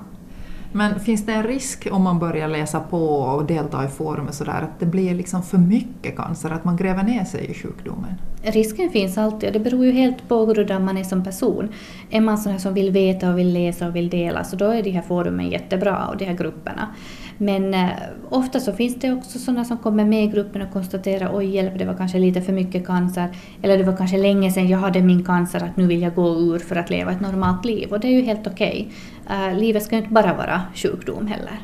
Men 0.77 1.01
finns 1.01 1.27
det 1.27 1.33
en 1.33 1.43
risk 1.43 1.89
om 1.91 2.03
man 2.03 2.19
börjar 2.19 2.49
läsa 2.49 2.81
på 2.81 3.07
och 3.07 3.45
delta 3.45 3.85
i 3.85 3.89
forum 3.89 4.29
och 4.29 4.35
sådär 4.35 4.63
att 4.63 4.81
det 4.81 4.87
blir 4.87 5.15
liksom 5.15 5.43
för 5.43 5.59
mycket 5.59 6.17
cancer, 6.17 6.51
att 6.51 6.65
man 6.65 6.77
gräver 6.77 7.03
ner 7.03 7.25
sig 7.25 7.51
i 7.51 7.55
sjukdomen? 7.55 8.15
Risken 8.43 8.91
finns 8.91 9.19
alltid 9.19 9.49
och 9.49 9.53
det 9.53 9.61
beror 9.61 9.85
ju 9.85 9.93
helt 9.93 10.29
på 10.29 10.47
hur 10.47 10.79
man 10.79 10.99
är 10.99 11.05
som 11.05 11.25
person. 11.25 11.69
Är 12.11 12.21
man 12.21 12.39
sån 12.39 12.61
som 12.61 12.75
vill 12.75 12.91
veta 12.91 13.31
och 13.31 13.39
vill 13.39 13.53
läsa 13.53 13.87
och 13.87 13.97
vill 13.97 14.11
dela 14.11 14.45
så 14.45 14.57
då 14.57 14.65
är 14.65 14.83
de 14.83 14.91
här 14.91 15.03
forumen 15.03 15.51
jättebra 15.51 16.07
och 16.07 16.17
de 16.17 16.25
här 16.25 16.35
grupperna. 16.35 16.95
Men 17.39 17.75
eh, 17.75 17.89
ofta 18.31 18.61
så 18.61 18.73
finns 18.73 18.95
det 18.95 19.13
också 19.13 19.39
sådana 19.39 19.65
som 19.65 19.79
kommer 19.79 20.05
med 20.05 20.25
i 20.25 20.27
gruppen 20.27 20.63
och 20.63 20.73
konstaterar 20.73 21.31
oj 21.37 21.47
hjälp, 21.47 21.79
det 21.79 21.85
var 21.85 21.95
kanske 21.95 22.19
lite 22.19 22.43
för 22.43 22.53
mycket 22.53 22.87
cancer. 22.87 23.37
Eller 23.63 23.79
det 23.79 23.85
var 23.85 23.97
kanske 23.97 24.19
länge 24.19 24.51
sedan 24.51 24.69
jag 24.69 24.79
hade 24.79 25.03
min 25.03 25.25
cancer, 25.25 25.65
att 25.65 25.77
nu 25.77 25.87
vill 25.87 26.03
jag 26.03 26.15
gå 26.15 26.29
ur 26.29 26.59
för 26.59 26.77
att 26.77 26.91
leva 26.91 27.13
ett 27.13 27.21
normalt 27.21 27.65
liv. 27.65 27.93
Och 27.93 28.01
det 28.01 28.09
är 28.09 28.13
ju 28.13 28.23
helt 28.23 28.47
okej. 28.47 28.89
Okay. 28.89 28.93
Uh, 29.31 29.59
livet 29.59 29.83
ska 29.83 29.97
inte 29.97 30.11
bara 30.11 30.35
vara 30.35 30.63
sjukdom 30.75 31.27
heller. 31.27 31.61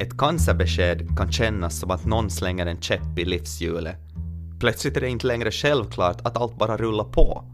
Ett 0.00 0.16
cancerbesked 0.18 1.16
kan 1.16 1.32
kännas 1.32 1.78
som 1.78 1.90
att 1.90 2.06
någon 2.06 2.30
slänger 2.30 2.66
en 2.66 2.80
käpp 2.80 3.18
i 3.18 3.24
livshjulet. 3.24 3.96
Plötsligt 4.60 4.96
är 4.96 5.00
det 5.00 5.08
inte 5.08 5.26
längre 5.26 5.50
självklart 5.50 6.20
att 6.26 6.36
allt 6.36 6.58
bara 6.58 6.76
rullar 6.76 7.04
på. 7.04 7.44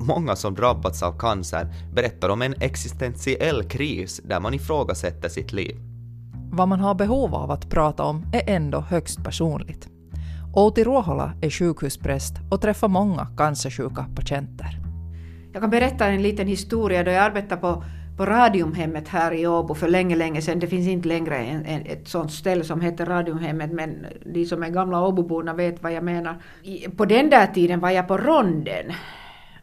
Många 0.00 0.36
som 0.36 0.54
drabbats 0.54 1.02
av 1.02 1.18
cancer 1.18 1.68
berättar 1.94 2.28
om 2.28 2.42
en 2.42 2.54
existentiell 2.60 3.62
kris 3.62 4.20
där 4.24 4.40
man 4.40 4.54
ifrågasätter 4.54 5.28
sitt 5.28 5.52
liv. 5.52 5.76
Vad 6.50 6.68
man 6.68 6.80
har 6.80 6.94
behov 6.94 7.34
av 7.34 7.50
att 7.50 7.70
prata 7.70 8.02
om 8.02 8.26
är 8.32 8.42
ändå 8.54 8.80
högst 8.80 9.24
personligt. 9.24 9.88
Outi 10.58 10.84
Ruohola 10.84 11.32
är 11.40 11.50
sjukhuspräst 11.50 12.34
och 12.50 12.60
träffar 12.60 12.88
många 12.88 13.26
cancersjuka 13.36 14.06
patienter. 14.14 14.78
Jag 15.52 15.62
kan 15.62 15.70
berätta 15.70 16.06
en 16.06 16.22
liten 16.22 16.46
historia 16.46 17.04
då 17.04 17.10
jag 17.10 17.24
arbetade 17.24 17.60
på, 17.60 17.84
på 18.16 18.26
Radiumhemmet 18.26 19.08
här 19.08 19.32
i 19.32 19.46
Åbo 19.46 19.74
för 19.74 19.88
länge, 19.88 20.16
länge 20.16 20.42
sedan. 20.42 20.58
Det 20.58 20.66
finns 20.66 20.86
inte 20.88 21.08
längre 21.08 21.36
en, 21.36 21.64
en, 21.64 21.86
ett 21.86 22.08
sånt 22.08 22.32
ställe 22.32 22.64
som 22.64 22.80
heter 22.80 23.06
Radiumhemmet 23.06 23.72
men 23.72 24.06
de 24.34 24.44
som 24.46 24.62
är 24.62 24.68
gamla 24.68 25.06
Åboborna 25.06 25.54
vet 25.54 25.82
vad 25.82 25.92
jag 25.92 26.04
menar. 26.04 26.42
På 26.96 27.04
den 27.04 27.30
där 27.30 27.46
tiden 27.46 27.80
var 27.80 27.90
jag 27.90 28.08
på 28.08 28.18
ronden 28.18 28.92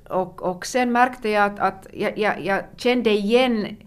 och, 0.10 0.42
och 0.42 0.66
sen 0.66 0.92
märkte 0.92 1.30
jag 1.30 1.46
att, 1.46 1.60
att 1.60 1.88
jag, 1.94 2.18
jag, 2.18 2.46
jag 2.46 2.62
kände 2.78 3.10
igen 3.10 3.78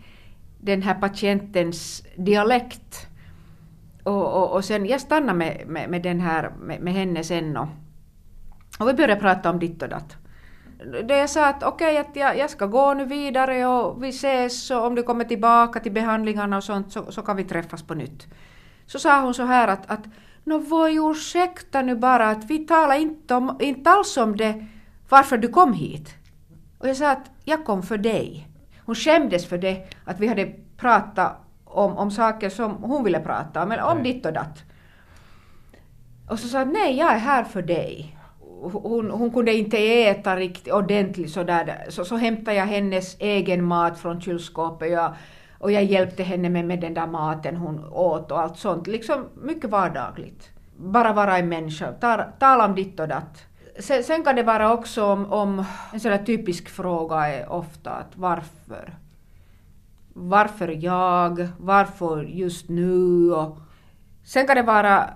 den 0.61 0.83
här 0.83 0.95
patientens 0.95 2.03
dialekt. 2.16 3.09
Och, 4.07 4.42
och, 4.42 4.53
och 4.53 4.64
sen 4.64 4.87
jag 4.87 5.01
stannade 5.01 5.38
med, 5.38 5.62
med, 5.66 5.90
med 5.90 6.03
den 6.03 6.21
här, 6.21 6.51
med, 6.61 6.81
med 6.81 6.95
henne 6.95 7.25
sen 7.25 7.57
och, 7.57 7.69
och 8.79 8.88
vi 8.88 8.92
började 8.92 9.21
prata 9.21 9.51
om 9.51 9.59
ditt 9.59 9.83
och 9.83 9.88
datt. 9.88 10.16
Det 11.09 11.19
jag 11.19 11.31
sa 11.31 11.47
att 11.47 11.62
okej, 11.62 12.01
okay, 12.01 12.11
att 12.11 12.16
jag, 12.16 12.38
jag 12.38 12.51
ska 12.51 12.66
gå 12.66 12.95
nu 12.95 13.05
vidare 13.05 13.66
och 13.66 14.03
vi 14.03 14.09
ses 14.09 14.71
och 14.71 14.87
om 14.87 14.95
du 14.95 15.03
kommer 15.03 15.25
tillbaka 15.25 15.81
till 15.81 15.92
behandlingarna 15.92 16.57
och 16.57 16.64
sånt 16.64 16.92
så, 16.92 17.12
så 17.12 17.23
kan 17.23 17.37
vi 17.37 17.45
träffas 17.45 17.83
på 17.83 17.95
nytt. 17.95 18.27
Så 18.87 18.99
sa 18.99 19.21
hon 19.21 19.35
så 19.35 19.45
här 19.45 19.69
att, 19.69 19.90
att 19.90 20.05
Nå 20.45 20.59
voi 20.59 20.99
ursäkta 20.99 21.83
nu 21.83 21.97
bara 21.97 22.31
att 22.31 22.45
vi 22.45 22.59
talar 22.59 22.97
inte, 22.97 23.35
om, 23.35 23.57
inte 23.61 23.90
alls 23.90 24.16
om 24.16 24.37
det 24.37 24.66
varför 25.09 25.38
du 25.38 25.49
kom 25.49 25.73
hit. 25.73 26.14
Och 26.79 26.88
jag 26.88 26.97
sa 26.97 27.11
att 27.11 27.31
jag 27.45 27.64
kom 27.64 27.83
för 27.83 27.99
dig. 27.99 28.49
Hon 28.85 28.95
skämdes 28.95 29.47
för 29.47 29.59
det, 29.59 29.88
att 30.05 30.21
vi 30.21 30.27
hade 30.27 30.53
pratat 30.77 31.45
om, 31.76 31.96
om 31.96 32.10
saker 32.10 32.50
som 32.50 32.70
hon 32.82 33.04
ville 33.04 33.20
prata 33.20 33.62
om, 33.62 33.72
eller 33.72 33.84
om 33.84 34.02
ditt 34.02 34.26
och 34.26 34.32
datt. 34.32 34.62
Och 36.30 36.38
så 36.38 36.48
sa 36.48 36.60
att 36.60 36.72
nej, 36.72 36.96
jag 36.96 37.12
är 37.12 37.18
här 37.18 37.44
för 37.44 37.62
dig. 37.62 38.18
Hon, 38.72 39.10
hon 39.10 39.30
kunde 39.30 39.54
inte 39.54 39.78
äta 39.78 40.36
riktigt 40.36 40.72
ordentligt 40.72 41.30
sådär, 41.30 41.86
så, 41.88 42.04
så 42.04 42.16
hämtade 42.16 42.56
jag 42.56 42.66
hennes 42.66 43.16
egen 43.20 43.64
mat 43.64 43.98
från 43.98 44.20
kylskåpet. 44.20 44.90
Jag, 44.90 45.14
och 45.58 45.72
jag 45.72 45.84
hjälpte 45.84 46.22
henne 46.22 46.48
med, 46.48 46.64
med 46.64 46.80
den 46.80 46.94
där 46.94 47.06
maten 47.06 47.56
hon 47.56 47.84
åt 47.84 48.32
och 48.32 48.40
allt 48.40 48.58
sånt. 48.58 48.86
Liksom 48.86 49.24
mycket 49.34 49.70
vardagligt. 49.70 50.50
Bara 50.76 51.12
vara 51.12 51.38
en 51.38 51.48
människa, 51.48 51.92
tala 52.38 52.64
om 52.64 52.74
ditt 52.74 53.00
och 53.00 53.08
datt. 53.08 53.44
Sen, 53.78 54.04
sen, 54.04 54.24
kan 54.24 54.36
det 54.36 54.42
vara 54.42 54.72
också 54.72 55.04
om, 55.04 55.32
om 55.32 55.64
en 55.92 56.00
sån 56.00 56.10
där 56.10 56.24
typisk 56.24 56.68
fråga 56.68 57.16
är 57.16 57.52
ofta 57.52 57.90
att 57.90 58.10
varför? 58.14 58.94
Varför 60.18 60.68
jag? 60.85 61.48
Varför 61.59 62.22
just 62.22 62.68
nu? 62.68 63.33
Och 63.33 63.59
sen 64.24 64.46
kan 64.46 64.57
det 64.57 64.62
vara 64.62 65.11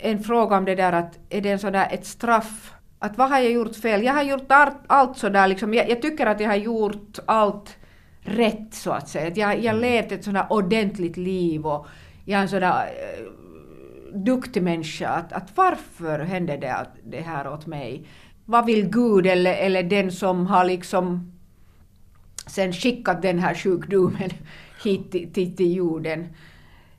en 0.00 0.22
fråga 0.22 0.56
om 0.56 0.64
det 0.64 0.74
där 0.74 0.92
att 0.92 1.18
är 1.30 1.40
det 1.40 1.50
en 1.50 1.58
sån 1.58 1.72
där 1.72 1.88
ett 1.90 2.06
straff? 2.06 2.74
Att 2.98 3.18
vad 3.18 3.30
har 3.30 3.38
jag 3.38 3.52
gjort 3.52 3.76
fel? 3.76 4.02
Jag 4.02 4.12
har 4.12 4.22
gjort 4.22 4.52
allt, 4.86 5.18
sådär 5.18 5.48
liksom. 5.48 5.74
Jag, 5.74 5.90
jag 5.90 6.02
tycker 6.02 6.26
att 6.26 6.40
jag 6.40 6.48
har 6.48 6.56
gjort 6.56 7.18
allt 7.26 7.76
rätt 8.20 8.74
så 8.74 8.90
att 8.90 9.08
säga. 9.08 9.28
Att 9.28 9.36
jag, 9.36 9.64
jag 9.64 9.76
levt 9.76 10.12
ett 10.12 10.24
sådant 10.24 10.50
ordentligt 10.50 11.16
liv 11.16 11.66
och 11.66 11.86
jag 12.24 12.38
är 12.38 12.42
en 12.42 12.48
sådär 12.48 12.86
äh, 12.86 14.18
duktig 14.18 14.62
människa. 14.62 15.08
Att, 15.08 15.32
att 15.32 15.56
varför 15.56 16.18
hände 16.18 16.56
det, 16.56 16.86
det 17.04 17.20
här 17.20 17.52
åt 17.52 17.66
mig? 17.66 18.06
Vad 18.44 18.66
vill 18.66 18.88
Gud 18.88 19.26
eller, 19.26 19.54
eller 19.54 19.82
den 19.82 20.12
som 20.12 20.46
har 20.46 20.64
liksom 20.64 21.32
sen 22.46 22.72
skickat 22.72 23.22
den 23.22 23.38
här 23.38 23.54
sjukdomen 23.54 24.30
hit 24.84 25.12
till, 25.12 25.32
till, 25.32 25.56
till 25.56 25.76
jorden? 25.76 26.28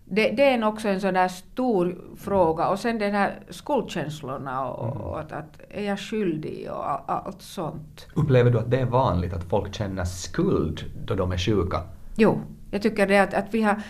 Det, 0.09 0.29
det, 0.29 0.43
är 0.43 0.65
också 0.65 0.87
en 0.87 1.01
sån 1.01 1.13
där 1.13 1.27
stor 1.27 1.97
fråga. 2.17 2.67
Och 2.67 2.79
sen 2.79 2.99
den 2.99 3.15
här 3.15 3.39
skuldkänslorna 3.49 4.69
och, 4.69 4.95
mm. 4.95 5.07
och 5.07 5.19
att, 5.19 5.31
att, 5.31 5.59
är 5.69 5.83
jag 5.83 5.99
skyldig 5.99 6.67
och 6.71 6.89
all, 6.89 7.01
allt 7.05 7.41
sånt. 7.41 8.07
Upplever 8.13 8.51
du 8.51 8.59
att 8.59 8.71
det 8.71 8.79
är 8.79 8.85
vanligt 8.85 9.33
att 9.33 9.43
folk 9.43 9.75
känner 9.75 10.05
skuld 10.05 10.83
då 11.05 11.15
de 11.15 11.31
är 11.31 11.37
sjuka? 11.37 11.81
Jo, 12.15 12.41
jag 12.71 12.81
tycker 12.81 13.07
det 13.07 13.17
att, 13.17 13.33
att 13.33 13.45
vi 13.51 13.61
har... 13.61 13.81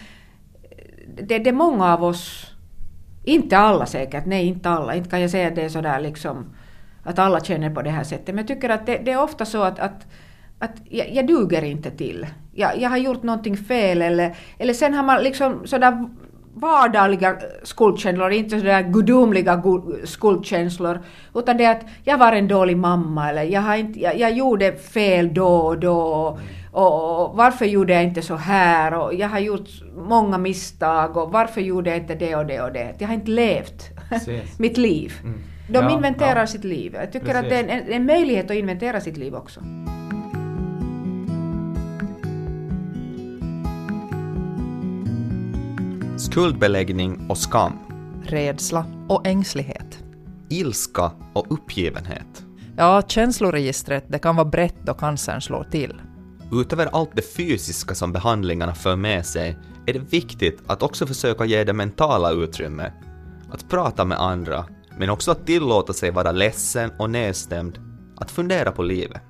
Det, 1.21 1.39
det 1.39 1.49
är 1.49 1.53
många 1.53 1.93
av 1.93 2.03
oss, 2.03 2.51
inte 3.23 3.57
alla 3.57 3.85
säkert, 3.85 4.25
nej 4.25 4.45
inte 4.45 4.69
alla, 4.69 4.95
inte 4.95 5.09
kan 5.09 5.21
jag 5.21 5.31
säga 5.31 5.47
att 5.47 5.55
det 5.55 5.61
är 5.61 5.69
sådär 5.69 5.99
liksom 5.99 6.45
att 7.03 7.19
alla 7.19 7.39
känner 7.39 7.69
på 7.69 7.81
det 7.81 7.89
här 7.89 8.03
sättet. 8.03 8.27
Men 8.27 8.37
jag 8.37 8.47
tycker 8.47 8.69
att 8.69 8.85
det, 8.85 8.97
det 8.97 9.11
är 9.11 9.21
ofta 9.21 9.45
så 9.45 9.63
att, 9.63 9.79
att, 9.79 10.07
att 10.59 10.75
jag, 10.89 11.13
jag 11.13 11.27
duger 11.27 11.63
inte 11.63 11.91
till 11.91 12.25
jag, 12.57 12.81
jag 12.81 12.89
har 12.89 12.97
gjort 12.97 13.23
någonting 13.23 13.57
fel 13.57 14.01
eller, 14.01 14.35
eller 14.57 14.73
sen 14.73 14.93
har 14.93 15.03
man 15.03 15.23
liksom 15.23 15.67
sådär 15.67 16.09
vardagliga 16.53 17.37
skuldkänslor, 17.63 18.31
inte 18.31 18.59
sådär 18.59 18.81
gudomliga 18.81 19.63
skuldkänslor, 20.03 20.99
utan 21.35 21.57
det 21.57 21.65
att 21.65 21.81
jag 22.03 22.17
var 22.17 22.31
en 22.31 22.47
dålig 22.47 22.77
mamma 22.77 23.29
eller 23.29 23.43
jag, 23.43 23.61
har 23.61 23.75
inte, 23.75 23.99
jag, 23.99 24.19
jag 24.19 24.31
gjorde 24.31 24.75
fel 24.75 25.33
då 25.33 25.47
och 25.47 25.79
då. 25.79 25.99
Och, 26.71 27.21
och, 27.21 27.37
varför 27.37 27.65
gjorde 27.65 27.93
jag 27.93 28.03
inte 28.03 28.21
så 28.21 28.35
här? 28.35 28.93
Och 28.93 29.13
jag 29.13 29.29
har 29.29 29.39
gjort 29.39 29.69
många 29.95 30.37
misstag 30.37 31.17
och 31.17 31.31
varför 31.31 31.61
gjorde 31.61 31.89
jag 31.89 31.99
inte 31.99 32.15
det 32.15 32.35
och 32.35 32.45
det 32.45 32.61
och 32.61 32.73
det? 32.73 32.95
Jag 32.99 33.07
har 33.07 33.15
inte 33.15 33.31
levt 33.31 33.89
mitt 34.59 34.77
liv. 34.77 35.13
Mm. 35.23 35.39
De 35.69 35.77
ja, 35.77 35.91
inventerar 35.91 36.39
ja. 36.39 36.47
sitt 36.47 36.63
liv. 36.63 36.95
Jag 36.95 37.11
tycker 37.11 37.25
Precis. 37.25 37.43
att 37.43 37.49
det 37.49 37.55
är 37.55 37.81
en, 37.81 37.93
en 37.93 38.05
möjlighet 38.05 38.51
att 38.51 38.57
inventera 38.57 39.01
sitt 39.01 39.17
liv 39.17 39.35
också. 39.35 39.61
Skuldbeläggning 46.17 47.29
och 47.29 47.37
skam. 47.37 47.73
Rädsla 48.23 48.85
och 49.09 49.27
ängslighet. 49.27 50.03
Ilska 50.49 51.11
och 51.33 51.45
uppgivenhet. 51.49 52.45
Ja, 52.77 53.01
känsloregistret 53.07 54.05
det 54.07 54.19
kan 54.19 54.35
vara 54.35 54.45
brett 54.45 54.75
då 54.83 54.93
cancern 54.93 55.41
slår 55.41 55.63
till. 55.63 56.01
Utöver 56.51 56.89
allt 56.91 57.09
det 57.13 57.35
fysiska 57.35 57.95
som 57.95 58.13
behandlingarna 58.13 58.73
för 58.75 58.95
med 58.95 59.25
sig 59.25 59.57
är 59.85 59.93
det 59.93 60.13
viktigt 60.13 60.63
att 60.67 60.83
också 60.83 61.07
försöka 61.07 61.45
ge 61.45 61.63
det 61.63 61.73
mentala 61.73 62.31
utrymme. 62.31 62.91
Att 63.51 63.69
prata 63.69 64.05
med 64.05 64.21
andra, 64.21 64.65
men 64.97 65.09
också 65.09 65.31
att 65.31 65.45
tillåta 65.45 65.93
sig 65.93 66.11
vara 66.11 66.31
ledsen 66.31 66.91
och 66.99 67.09
nedstämd, 67.09 67.79
att 68.17 68.31
fundera 68.31 68.71
på 68.71 68.83
livet. 68.83 69.21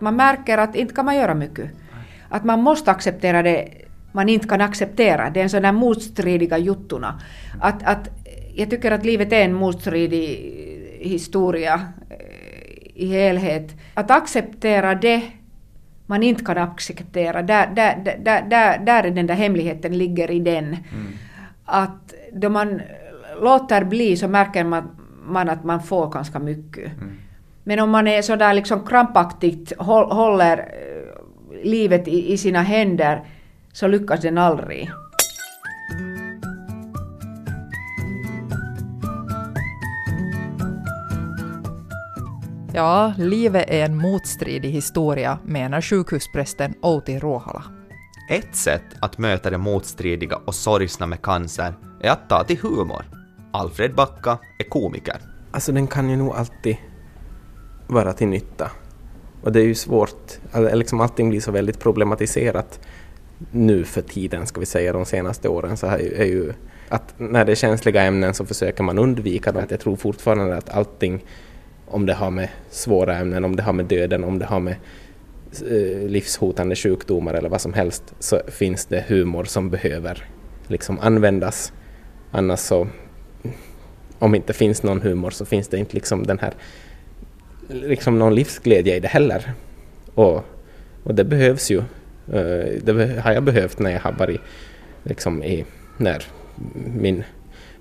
Man 0.00 0.16
märker 0.16 0.58
att 0.58 0.74
inte 0.74 0.94
kan 0.94 1.04
man 1.04 1.16
göra 1.16 1.34
mycket. 1.34 1.70
Att 2.28 2.44
man 2.44 2.62
måste 2.62 2.90
acceptera 2.90 3.42
det 3.42 3.87
man 4.12 4.28
inte 4.28 4.48
kan 4.48 4.60
acceptera. 4.60 5.30
Det 5.30 5.40
är 5.40 5.44
en 5.44 5.50
sån 5.50 5.62
där 5.62 5.72
motstridiga 5.72 6.58
juttuna. 6.58 7.20
Att, 7.60 7.82
att, 7.82 8.08
jag 8.54 8.70
tycker 8.70 8.90
att 8.90 9.04
livet 9.04 9.32
är 9.32 9.44
en 9.44 9.54
motstridig 9.54 10.54
historia 11.00 11.80
eh, 12.10 12.16
i 12.94 13.06
helhet. 13.06 13.76
Att 13.94 14.10
acceptera 14.10 14.94
det 14.94 15.22
man 16.06 16.22
inte 16.22 16.44
kan 16.44 16.58
acceptera, 16.58 17.42
där, 17.42 17.66
där, 17.66 17.96
där, 18.24 18.42
där, 18.50 18.78
där 18.78 19.04
är 19.04 19.10
den 19.10 19.26
där 19.26 19.34
hemligheten 19.34 19.98
ligger 19.98 20.30
i 20.30 20.40
den. 20.40 20.64
Mm. 20.64 21.12
Att 21.64 22.14
då 22.32 22.48
man 22.48 22.80
låter 23.40 23.84
bli 23.84 24.16
så 24.16 24.28
märker 24.28 24.64
man, 24.64 24.88
man 25.26 25.48
att 25.48 25.64
man 25.64 25.82
får 25.82 26.10
ganska 26.10 26.38
mycket. 26.38 26.92
Mm. 26.92 27.18
Men 27.64 27.80
om 27.80 27.90
man 27.90 28.06
är 28.06 28.22
sådär 28.22 28.54
liksom 28.54 28.86
krampaktigt 28.86 29.72
håller 29.78 30.58
eh, 30.58 31.64
livet 31.64 32.08
i, 32.08 32.32
i 32.32 32.38
sina 32.38 32.62
händer 32.62 33.24
så 33.78 33.88
lyckas 33.88 34.20
den 34.20 34.38
aldrig. 34.38 34.90
Ja, 42.74 43.12
livet 43.18 43.64
är 43.68 43.84
en 43.84 43.96
motstridig 43.96 44.70
historia, 44.70 45.38
menar 45.44 45.80
sjukhusprästen 45.80 46.74
Outi 46.82 47.18
Ruohola. 47.18 47.64
Ett 48.30 48.56
sätt 48.56 48.82
att 49.00 49.18
möta 49.18 49.50
det 49.50 49.58
motstridiga 49.58 50.36
och 50.36 50.54
sorgsna 50.54 51.06
med 51.06 51.22
cancer 51.22 51.74
är 52.00 52.10
att 52.10 52.28
ta 52.28 52.44
till 52.44 52.58
humor. 52.58 53.04
Alfred 53.52 53.94
Backa 53.94 54.38
är 54.58 54.68
komiker. 54.68 55.16
Alltså 55.50 55.72
den 55.72 55.86
kan 55.86 56.10
ju 56.10 56.16
nog 56.16 56.34
alltid 56.34 56.76
vara 57.86 58.12
till 58.12 58.28
nytta. 58.28 58.70
Och 59.42 59.52
det 59.52 59.60
är 59.60 59.64
ju 59.64 59.74
svårt, 59.74 60.38
liksom 60.74 61.00
allting 61.00 61.30
blir 61.30 61.40
så 61.40 61.52
väldigt 61.52 61.80
problematiserat 61.80 62.80
nu 63.50 63.84
för 63.84 64.02
tiden, 64.02 64.46
ska 64.46 64.60
vi 64.60 64.66
säga 64.66 64.92
de 64.92 65.04
senaste 65.04 65.48
åren, 65.48 65.76
så 65.76 65.86
är 65.86 66.24
ju 66.24 66.52
att 66.88 67.14
när 67.16 67.44
det 67.44 67.52
är 67.52 67.56
känsliga 67.56 68.02
ämnen 68.02 68.34
så 68.34 68.46
försöker 68.46 68.82
man 68.82 68.98
undvika 68.98 69.52
dem. 69.52 69.64
Jag 69.68 69.80
tror 69.80 69.96
fortfarande 69.96 70.56
att 70.56 70.70
allting, 70.70 71.24
om 71.86 72.06
det 72.06 72.14
har 72.14 72.30
med 72.30 72.48
svåra 72.70 73.16
ämnen, 73.16 73.44
om 73.44 73.56
det 73.56 73.62
har 73.62 73.72
med 73.72 73.86
döden, 73.86 74.24
om 74.24 74.38
det 74.38 74.44
har 74.44 74.60
med 74.60 74.76
eh, 75.52 76.08
livshotande 76.08 76.76
sjukdomar 76.76 77.34
eller 77.34 77.48
vad 77.48 77.60
som 77.60 77.72
helst, 77.72 78.14
så 78.18 78.40
finns 78.46 78.86
det 78.86 79.04
humor 79.08 79.44
som 79.44 79.70
behöver 79.70 80.24
liksom 80.66 80.98
användas. 81.00 81.72
Annars 82.30 82.60
så, 82.60 82.88
om 84.18 84.32
det 84.32 84.36
inte 84.36 84.52
finns 84.52 84.82
någon 84.82 85.02
humor 85.02 85.30
så 85.30 85.44
finns 85.44 85.68
det 85.68 85.78
inte 85.78 85.94
liksom 85.94 86.26
den 86.26 86.38
här, 86.38 86.54
liksom 87.68 88.18
någon 88.18 88.34
livsglädje 88.34 88.96
i 88.96 89.00
det 89.00 89.08
heller. 89.08 89.52
Och, 90.14 90.44
och 91.02 91.14
det 91.14 91.24
behövs 91.24 91.70
ju 91.70 91.82
det 92.82 93.20
har 93.24 93.32
jag 93.32 93.42
behövt 93.42 93.78
när 93.78 93.90
jag 93.90 94.00
har 94.00 94.12
varit 94.12 94.40
liksom 95.02 95.42
i, 95.42 95.64
när 95.96 96.24
min, 96.74 97.24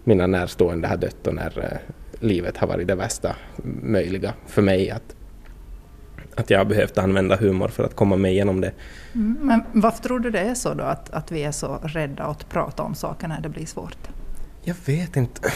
mina 0.03 0.27
närstående 0.27 0.87
har 0.87 0.97
dött 0.97 1.27
och 1.27 1.35
när 1.35 1.59
uh, 1.59 1.77
livet 2.19 2.57
har 2.57 2.67
varit 2.67 2.87
det 2.87 2.95
värsta 2.95 3.35
möjliga 3.81 4.33
för 4.47 4.61
mig. 4.61 4.91
Att, 4.91 5.15
att 6.35 6.49
jag 6.49 6.57
har 6.57 6.65
behövt 6.65 6.97
använda 6.97 7.35
humor 7.35 7.67
för 7.67 7.83
att 7.83 7.95
komma 7.95 8.15
mig 8.15 8.31
igenom 8.31 8.61
det. 8.61 8.71
Mm, 9.15 9.37
men 9.41 9.63
varför 9.73 10.03
tror 10.03 10.19
du 10.19 10.31
det 10.31 10.39
är 10.39 10.53
så 10.53 10.73
då, 10.73 10.83
att, 10.83 11.09
att 11.09 11.31
vi 11.31 11.43
är 11.43 11.51
så 11.51 11.79
rädda 11.83 12.23
att 12.23 12.49
prata 12.49 12.83
om 12.83 12.95
saker 12.95 13.27
när 13.27 13.41
det 13.41 13.49
blir 13.49 13.65
svårt? 13.65 13.97
Jag 14.63 14.75
vet 14.85 15.15
inte. 15.15 15.41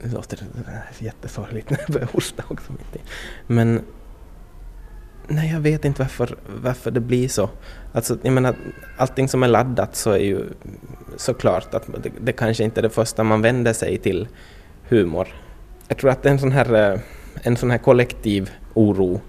Det 0.00 0.12
låter 0.12 0.38
jättesorgligt 0.98 1.70
när 1.70 1.78
jag 1.78 1.90
börjar 1.90 2.08
hosta 2.12 2.44
också. 2.48 2.72
Men 3.46 3.82
Nej, 5.30 5.52
jag 5.52 5.60
vet 5.60 5.84
inte 5.84 6.02
varför, 6.02 6.36
varför 6.62 6.90
det 6.90 7.00
blir 7.00 7.28
så. 7.28 7.50
Alltså, 7.92 8.18
jag 8.22 8.32
menar, 8.32 8.54
allting 8.96 9.28
som 9.28 9.42
är 9.42 9.48
laddat 9.48 9.96
så 9.96 10.10
är 10.10 10.18
ju 10.18 10.44
såklart 11.16 11.74
att 11.74 11.86
det, 12.02 12.10
det 12.20 12.32
kanske 12.32 12.64
inte 12.64 12.80
är 12.80 12.82
det 12.82 12.90
första 12.90 13.24
man 13.24 13.42
vänder 13.42 13.72
sig 13.72 13.98
till 13.98 14.28
humor. 14.88 15.28
Jag 15.88 15.98
tror 15.98 16.10
att 16.10 16.22
det 16.22 16.28
är 16.28 16.32
en 16.32 16.38
sån 16.38 16.52
här, 16.52 16.92
eh, 16.92 17.00
en 17.42 17.56
sån 17.56 17.70
här 17.70 17.78
kollektiv 17.78 18.50
oro 18.74 19.20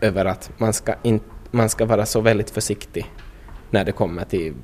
över 0.00 0.24
att 0.24 0.50
man 0.58 0.72
ska, 0.72 0.94
in, 1.02 1.20
man 1.50 1.68
ska 1.68 1.84
vara 1.84 2.06
så 2.06 2.20
väldigt 2.20 2.50
försiktig 2.50 3.06
när 3.70 3.84
det 3.84 3.92
kommer 3.92 4.24
till 4.24 4.54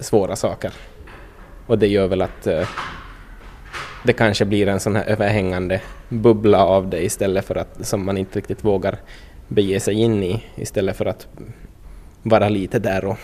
svåra 0.00 0.36
saker. 0.36 0.72
Och 1.66 1.78
det 1.78 1.86
gör 1.86 2.06
väl 2.06 2.22
att, 2.22 2.46
eh, 2.46 2.68
det 4.04 4.12
kanske 4.12 4.44
blir 4.44 4.68
en 4.68 4.80
sån 4.80 4.96
här 4.96 5.04
överhängande 5.04 5.80
bubbla 6.08 6.64
av 6.64 6.90
det 6.90 7.04
istället 7.04 7.44
för 7.44 7.54
att 7.54 7.86
som 7.86 8.06
man 8.06 8.18
inte 8.18 8.38
riktigt 8.38 8.64
vågar 8.64 8.98
bege 9.48 9.80
sig 9.80 9.94
in 9.94 10.22
i 10.22 10.44
istället 10.56 10.96
för 10.96 11.06
att 11.06 11.26
vara 12.22 12.48
lite 12.48 12.78
där 12.78 13.04
och 13.04 13.18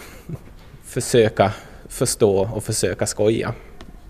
försöka 0.84 1.52
förstå 1.88 2.48
och 2.54 2.64
försöka 2.64 3.06
skoja. 3.06 3.54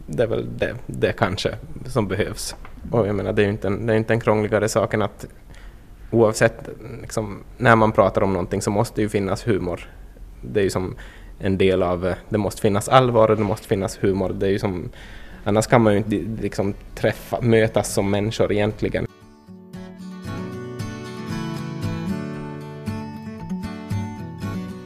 Det 0.06 0.22
är 0.22 0.26
väl 0.26 0.58
det, 0.58 0.74
det 0.86 1.12
kanske 1.12 1.54
som 1.86 2.08
behövs. 2.08 2.56
Och 2.90 3.08
jag 3.08 3.14
menar, 3.14 3.32
det 3.32 3.42
är 3.42 3.44
ju 3.44 3.52
inte 3.52 3.66
en, 3.66 3.86
det 3.86 3.92
är 3.92 3.96
inte 3.96 4.12
en 4.12 4.20
krångligare 4.20 4.68
sak 4.68 4.94
än 4.94 5.02
att 5.02 5.26
oavsett 6.10 6.68
liksom, 7.00 7.38
när 7.56 7.76
man 7.76 7.92
pratar 7.92 8.22
om 8.22 8.32
någonting 8.32 8.62
så 8.62 8.70
måste 8.70 8.96
det 8.96 9.02
ju 9.02 9.08
finnas 9.08 9.46
humor. 9.46 9.90
Det 10.42 10.60
är 10.60 10.64
ju 10.64 10.70
som 10.70 10.96
en 11.38 11.58
del 11.58 11.82
av, 11.82 12.14
det 12.28 12.38
måste 12.38 12.60
finnas 12.60 12.88
allvar 12.88 13.30
och 13.30 13.36
det 13.36 13.42
måste 13.42 13.68
finnas 13.68 13.98
humor. 14.00 14.28
Det 14.28 14.46
är 14.46 14.50
ju 14.50 14.58
som, 14.58 14.90
annars 15.44 15.66
kan 15.66 15.82
man 15.82 15.92
ju 15.92 15.98
inte 15.98 16.42
liksom 16.42 16.74
träffa, 16.94 17.40
mötas 17.40 17.94
som 17.94 18.10
människor 18.10 18.52
egentligen. 18.52 19.06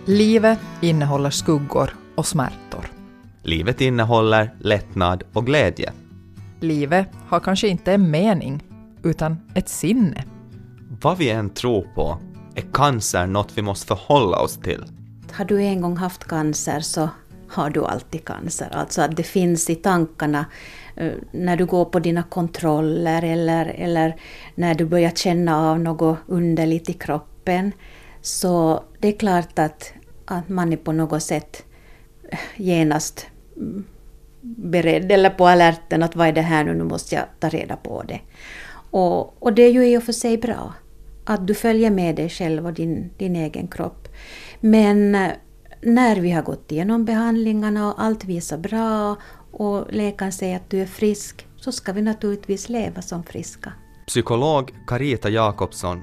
Livet 0.07 0.59
innehåller 0.81 1.31
skuggor 1.31 1.97
och 2.15 2.27
smärtor. 2.27 2.91
Livet 3.43 3.81
innehåller 3.81 4.55
lättnad 4.59 5.23
och 5.33 5.47
glädje. 5.47 5.93
Livet 6.61 7.09
har 7.29 7.41
kanske 7.41 7.69
inte 7.69 7.93
en 7.93 8.11
mening, 8.11 8.63
utan 9.03 9.37
ett 9.55 9.69
sinne. 9.69 10.25
Vad 11.03 11.19
vi 11.19 11.31
än 11.31 11.51
tror 11.51 11.87
på 11.95 12.19
är 12.55 12.65
cancer 12.73 13.27
något 13.27 13.59
vi 13.59 13.63
måste 13.63 13.87
förhålla 13.87 14.39
oss 14.39 14.57
till. 14.57 14.85
Har 15.33 15.45
du 15.45 15.63
en 15.63 15.81
gång 15.81 15.97
haft 15.97 16.25
cancer 16.25 16.81
så 16.81 17.09
har 17.49 17.71
du 17.71 17.85
alltid 17.85 18.25
cancer. 18.25 18.69
Alltså 18.73 19.03
att 19.03 19.17
det 19.17 19.23
finns 19.23 19.71
i 19.71 19.75
tankarna 19.75 20.47
eh, 20.97 21.13
när 21.33 21.57
du 21.57 21.67
går 21.67 21.85
på 21.85 21.99
dina 21.99 22.23
kontroller 22.23 23.23
eller, 23.23 23.67
eller 23.67 24.17
när 24.55 24.75
du 24.75 24.85
börjar 24.85 25.11
känna 25.11 25.71
av 25.71 25.81
något 25.81 26.19
underligt 26.27 26.89
i 26.89 26.93
kroppen. 26.93 27.73
Så 28.23 28.85
det 29.05 29.09
är 29.09 29.19
klart 29.19 29.59
att, 29.59 29.93
att 30.25 30.49
man 30.49 30.73
är 30.73 30.77
på 30.77 30.93
något 30.93 31.23
sätt 31.23 31.65
eh, 32.29 32.39
genast 32.57 33.27
mm, 33.57 33.85
beredd 34.41 35.13
eller 35.13 35.31
på 35.31 35.47
alerten 35.47 36.03
att 36.03 36.17
vad 36.17 36.29
är 36.29 36.33
det 36.33 36.41
här 36.41 36.65
nu, 36.65 36.75
nu 36.75 36.85
måste 36.85 37.15
jag 37.15 37.25
ta 37.41 37.49
reda 37.49 37.77
på 37.77 38.03
det. 38.03 38.21
Och, 38.91 39.43
och 39.43 39.53
det 39.53 39.63
är 39.63 39.71
ju 39.71 39.87
i 39.87 39.99
och 39.99 40.03
för 40.03 40.13
sig 40.13 40.39
bra 40.39 40.75
att 41.25 41.47
du 41.47 41.55
följer 41.55 41.91
med 41.91 42.17
dig 42.17 42.29
själv 42.29 42.67
och 42.67 42.73
din, 42.73 43.11
din 43.19 43.37
egen 43.37 43.69
kropp. 43.69 44.09
Men 44.61 45.15
eh, 45.15 45.31
när 45.83 46.17
vi 46.17 46.31
har 46.31 46.43
gått 46.43 46.73
igenom 46.73 47.05
behandlingarna 47.05 47.93
och 47.93 48.03
allt 48.03 48.25
visar 48.25 48.59
bra 48.59 49.17
och 49.51 49.87
läkaren 49.91 50.33
säger 50.33 50.57
att 50.57 50.71
du 50.71 50.81
är 50.81 50.87
frisk, 50.87 51.47
så 51.57 51.73
ska 51.73 51.93
vi 51.93 52.03
naturligtvis 52.03 52.69
leva 52.69 53.03
som 53.03 53.23
friska. 53.23 53.73
Psykolog 54.07 54.75
Carita 54.87 55.29
Jakobsson. 55.29 56.03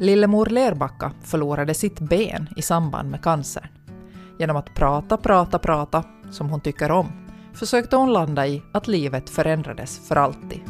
Lillemor 0.00 0.46
Lerbacka 0.46 1.12
förlorade 1.22 1.74
sitt 1.74 2.00
ben 2.00 2.48
i 2.56 2.62
samband 2.62 3.10
med 3.10 3.22
cancern. 3.22 3.66
Genom 4.38 4.56
att 4.56 4.74
prata, 4.74 5.16
prata, 5.16 5.58
prata, 5.58 6.04
som 6.30 6.50
hon 6.50 6.60
tycker 6.60 6.90
om, 6.90 7.06
försökte 7.54 7.96
hon 7.96 8.12
landa 8.12 8.46
i 8.46 8.62
att 8.72 8.88
livet 8.88 9.30
förändrades 9.30 10.08
för 10.08 10.16
alltid. 10.16 10.60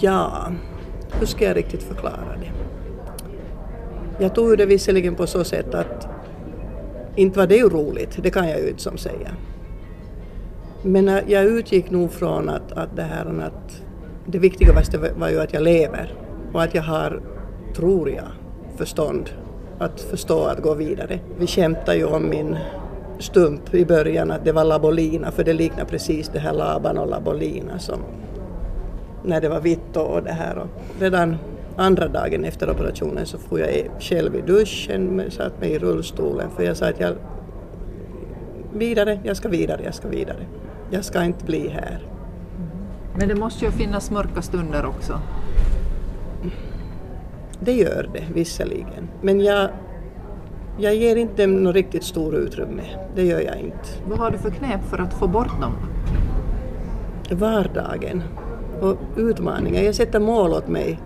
Ja, 0.00 0.48
hur 1.12 1.26
ska 1.26 1.44
jag 1.44 1.56
riktigt 1.56 1.82
förklara 1.82 2.36
det? 2.40 2.52
Jag 4.24 4.34
tog 4.34 4.58
det 4.58 4.66
visserligen 4.66 5.14
på 5.14 5.26
så 5.26 5.44
sätt 5.44 5.74
att 5.74 6.08
inte 7.16 7.38
var 7.38 7.46
det 7.46 7.56
ju 7.56 7.68
roligt, 7.68 8.22
det 8.22 8.30
kan 8.30 8.48
jag 8.48 8.60
ju 8.60 8.68
inte 8.68 8.82
som 8.82 8.98
säga. 8.98 9.30
Men 10.82 11.06
jag 11.26 11.44
utgick 11.44 11.90
nog 11.90 12.12
från 12.12 12.48
att, 12.48 12.72
att 12.72 12.96
det 12.96 13.02
här 13.02 13.40
att 13.40 13.82
det 14.26 14.38
viktigaste 14.38 14.98
var 15.16 15.28
ju 15.28 15.40
att 15.40 15.52
jag 15.52 15.62
lever 15.62 16.29
och 16.52 16.62
att 16.62 16.74
jag 16.74 16.82
har, 16.82 17.20
tror 17.76 18.10
jag, 18.10 18.28
förstånd 18.76 19.30
att 19.78 20.00
förstå 20.00 20.44
att 20.44 20.62
gå 20.62 20.74
vidare. 20.74 21.18
Vi 21.38 21.46
skämtade 21.46 21.96
ju 21.96 22.04
om 22.04 22.28
min 22.28 22.58
stump 23.18 23.74
i 23.74 23.84
början 23.84 24.30
att 24.30 24.44
det 24.44 24.52
var 24.52 24.64
labolina 24.64 25.30
för 25.30 25.44
det 25.44 25.52
liknar 25.52 25.84
precis 25.84 26.28
det 26.28 26.38
här 26.38 26.52
Laban 26.52 26.98
och 26.98 27.08
labolina 27.08 27.78
som 27.78 28.00
när 29.24 29.40
det 29.40 29.48
var 29.48 29.60
vitt 29.60 29.96
och 29.96 30.22
det 30.22 30.32
här. 30.32 30.58
Och 30.58 30.68
redan 31.00 31.36
andra 31.76 32.08
dagen 32.08 32.44
efter 32.44 32.70
operationen 32.70 33.26
så 33.26 33.38
får 33.38 33.60
jag 33.60 33.90
själv 34.00 34.36
i 34.36 34.40
duschen, 34.40 35.30
satt 35.30 35.60
mig 35.60 35.70
i 35.70 35.78
rullstolen 35.78 36.50
för 36.56 36.62
jag 36.62 36.76
sa 36.76 36.88
att 36.88 37.00
jag 37.00 37.14
vidare, 38.72 39.20
jag 39.24 39.36
ska 39.36 39.48
vidare, 39.48 39.80
jag 39.84 39.94
ska 39.94 40.08
vidare. 40.08 40.46
Jag 40.90 41.04
ska 41.04 41.24
inte 41.24 41.44
bli 41.44 41.68
här. 41.68 41.98
Men 43.18 43.28
det 43.28 43.34
måste 43.34 43.64
ju 43.64 43.70
finnas 43.70 44.10
mörka 44.10 44.42
stunder 44.42 44.86
också. 44.86 45.20
Det 47.60 47.72
gör 47.72 48.10
det 48.12 48.24
visserligen, 48.34 49.08
men 49.22 49.40
jag, 49.40 49.68
jag 50.78 50.94
ger 50.94 51.16
inte 51.16 51.42
dem 51.42 51.64
något 51.64 51.74
riktigt 51.74 52.04
stort 52.04 52.34
utrymme. 52.34 52.82
Det 53.14 53.22
gör 53.22 53.40
jag 53.40 53.56
inte. 53.56 53.88
Vad 54.08 54.18
har 54.18 54.30
du 54.30 54.38
för 54.38 54.50
knep 54.50 54.80
för 54.90 54.98
att 54.98 55.14
få 55.14 55.26
bort 55.26 55.60
dem? 55.60 55.72
Vardagen 57.30 58.22
och 58.80 58.96
utmaningar. 59.16 59.82
Jag 59.82 59.94
sätter 59.94 60.20
mål 60.20 60.52
åt 60.52 60.68
mig 60.68 60.98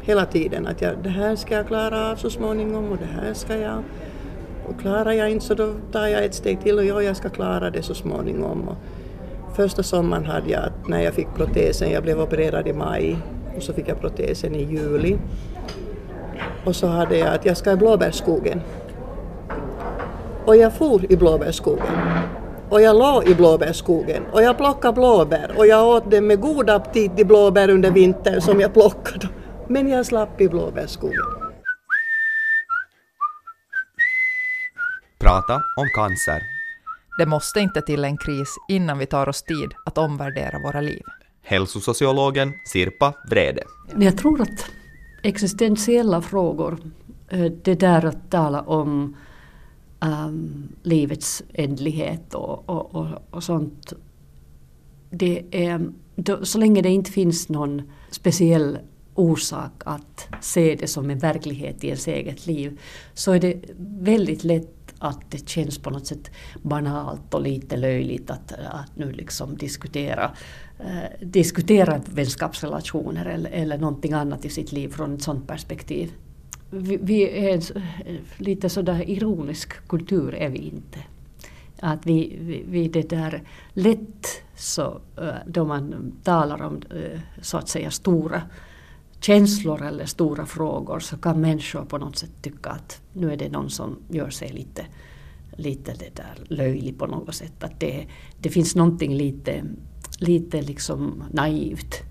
hela 0.00 0.24
tiden. 0.24 0.66
Att 0.66 0.82
jag, 0.82 0.94
det 1.02 1.08
här 1.08 1.36
ska 1.36 1.54
jag 1.54 1.66
klara 1.66 2.10
av 2.10 2.16
så 2.16 2.30
småningom 2.30 2.92
och 2.92 2.98
det 2.98 3.22
här 3.22 3.34
ska 3.34 3.56
jag... 3.56 3.82
Och 4.68 4.80
klarar 4.80 5.12
jag 5.12 5.30
inte 5.30 5.44
så 5.44 5.54
då 5.54 5.74
tar 5.92 6.06
jag 6.06 6.24
ett 6.24 6.34
steg 6.34 6.60
till 6.60 6.78
och 6.78 6.84
ja, 6.84 7.02
jag 7.02 7.16
ska 7.16 7.28
klara 7.28 7.70
det 7.70 7.82
så 7.82 7.94
småningom. 7.94 8.68
Och 8.68 8.76
första 9.56 9.82
sommaren 9.82 10.24
hade 10.24 10.50
jag, 10.50 10.70
när 10.86 11.00
jag 11.00 11.14
fick 11.14 11.28
protesen, 11.36 11.90
jag 11.90 12.02
blev 12.02 12.20
opererad 12.20 12.68
i 12.68 12.72
maj 12.72 13.18
och 13.56 13.62
så 13.62 13.72
fick 13.72 13.88
jag 13.88 14.00
protesen 14.00 14.54
i 14.54 14.64
juli. 14.64 15.16
Och 16.64 16.76
så 16.76 16.86
hade 16.86 17.18
jag 17.18 17.34
att 17.34 17.44
jag 17.44 17.56
ska 17.56 17.72
i 17.72 17.76
blåbärsskogen. 17.76 18.60
Och 20.44 20.56
jag 20.56 20.72
for 20.72 21.12
i 21.12 21.16
blåbärsskogen. 21.16 21.86
Och 22.70 22.82
jag 22.82 22.96
låg 22.96 23.28
i 23.28 23.34
blåbärsskogen 23.34 24.26
och 24.32 24.42
jag 24.42 24.56
plockade 24.56 24.94
blåbär 24.94 25.54
och 25.56 25.66
jag 25.66 25.88
åt 25.88 26.10
dem 26.10 26.26
med 26.26 26.40
god 26.40 26.70
aptit 26.70 27.16
de 27.16 27.24
blåbär 27.24 27.70
under 27.70 27.90
vintern 27.90 28.40
som 28.40 28.60
jag 28.60 28.72
plockade. 28.74 29.28
Men 29.68 29.88
jag 29.88 30.06
slapp 30.06 30.40
i 30.40 30.48
blåbärsskogen. 30.48 31.24
Prata 35.18 35.54
om 35.54 35.88
cancer. 35.94 36.42
Det 37.18 37.26
måste 37.26 37.60
inte 37.60 37.82
till 37.82 38.04
en 38.04 38.18
kris 38.18 38.56
innan 38.68 38.98
vi 38.98 39.06
tar 39.06 39.28
oss 39.28 39.42
tid 39.42 39.70
att 39.86 39.98
omvärdera 39.98 40.58
våra 40.58 40.80
liv. 40.80 41.02
Hälsosociologen 41.42 42.52
Sirpa 42.72 43.14
Vrede. 43.30 43.62
Jag 43.96 44.18
tror 44.18 44.42
att 44.42 44.70
existentiella 45.22 46.22
frågor, 46.22 46.78
eh, 47.28 47.52
det 47.62 47.74
där 47.74 48.04
att 48.04 48.30
tala 48.30 48.62
om 48.62 49.16
um, 50.00 50.68
livets 50.82 51.42
ändlighet 51.52 52.34
och, 52.34 52.68
och, 52.68 52.94
och, 52.94 53.06
och 53.30 53.42
sånt. 53.42 53.92
Det 55.10 55.44
är, 55.50 55.92
då, 56.16 56.44
så 56.44 56.58
länge 56.58 56.82
det 56.82 56.88
inte 56.88 57.10
finns 57.10 57.48
någon 57.48 57.82
speciell 58.10 58.78
orsak 59.18 59.72
att 59.84 60.28
se 60.40 60.74
det 60.74 60.86
som 60.86 61.10
en 61.10 61.18
verklighet 61.18 61.84
i 61.84 61.86
ens 61.86 62.08
eget 62.08 62.46
liv 62.46 62.80
så 63.14 63.32
är 63.32 63.40
det 63.40 63.56
väldigt 64.00 64.44
lätt 64.44 64.74
att 64.98 65.30
det 65.30 65.48
känns 65.48 65.78
på 65.78 65.90
något 65.90 66.06
sätt 66.06 66.30
banalt 66.62 67.34
och 67.34 67.42
lite 67.42 67.76
löjligt 67.76 68.30
att, 68.30 68.52
att 68.52 68.96
nu 68.96 69.12
liksom 69.12 69.56
diskutera, 69.56 70.30
eh, 70.78 71.26
diskutera 71.26 72.00
vänskapsrelationer 72.06 73.26
eller, 73.26 73.50
eller 73.50 73.78
någonting 73.78 74.12
annat 74.12 74.44
i 74.44 74.48
sitt 74.48 74.72
liv 74.72 74.88
från 74.88 75.14
ett 75.14 75.22
sådant 75.22 75.46
perspektiv 75.46 76.12
vi, 76.70 76.96
vi 77.02 77.22
är 77.22 77.54
en, 77.54 77.82
lite 78.36 78.68
sådär 78.68 79.10
ironisk 79.10 79.88
kultur 79.88 80.34
är 80.34 80.48
vi 80.48 80.58
inte. 80.58 80.98
Att 81.80 82.06
vi, 82.06 82.38
vi, 82.40 82.64
vi 82.68 82.88
det 82.88 83.10
där 83.10 83.42
lätt 83.72 84.26
så 84.56 85.00
eh, 85.16 85.28
då 85.46 85.64
man 85.64 86.12
talar 86.22 86.62
om 86.62 86.82
eh, 86.90 87.20
så 87.42 87.58
att 87.58 87.68
säga 87.68 87.90
stora 87.90 88.42
känslor 89.20 89.82
eller 89.82 90.06
stora 90.06 90.46
frågor 90.46 91.00
så 91.00 91.16
kan 91.16 91.40
människor 91.40 91.84
på 91.84 91.98
något 91.98 92.18
sätt 92.18 92.30
tycka 92.42 92.70
att 92.70 93.00
nu 93.12 93.32
är 93.32 93.36
det 93.36 93.48
någon 93.48 93.70
som 93.70 93.96
gör 94.08 94.30
sig 94.30 94.48
lite, 94.48 94.86
lite 95.56 95.94
det 95.98 96.16
där 96.16 96.54
löjlig 96.54 96.98
på 96.98 97.06
något 97.06 97.34
sätt. 97.34 97.64
Att 97.64 97.80
det, 97.80 98.06
det 98.40 98.48
finns 98.48 98.76
någonting 98.76 99.14
lite, 99.14 99.64
lite 100.18 100.62
liksom 100.62 101.24
naivt 101.32 102.02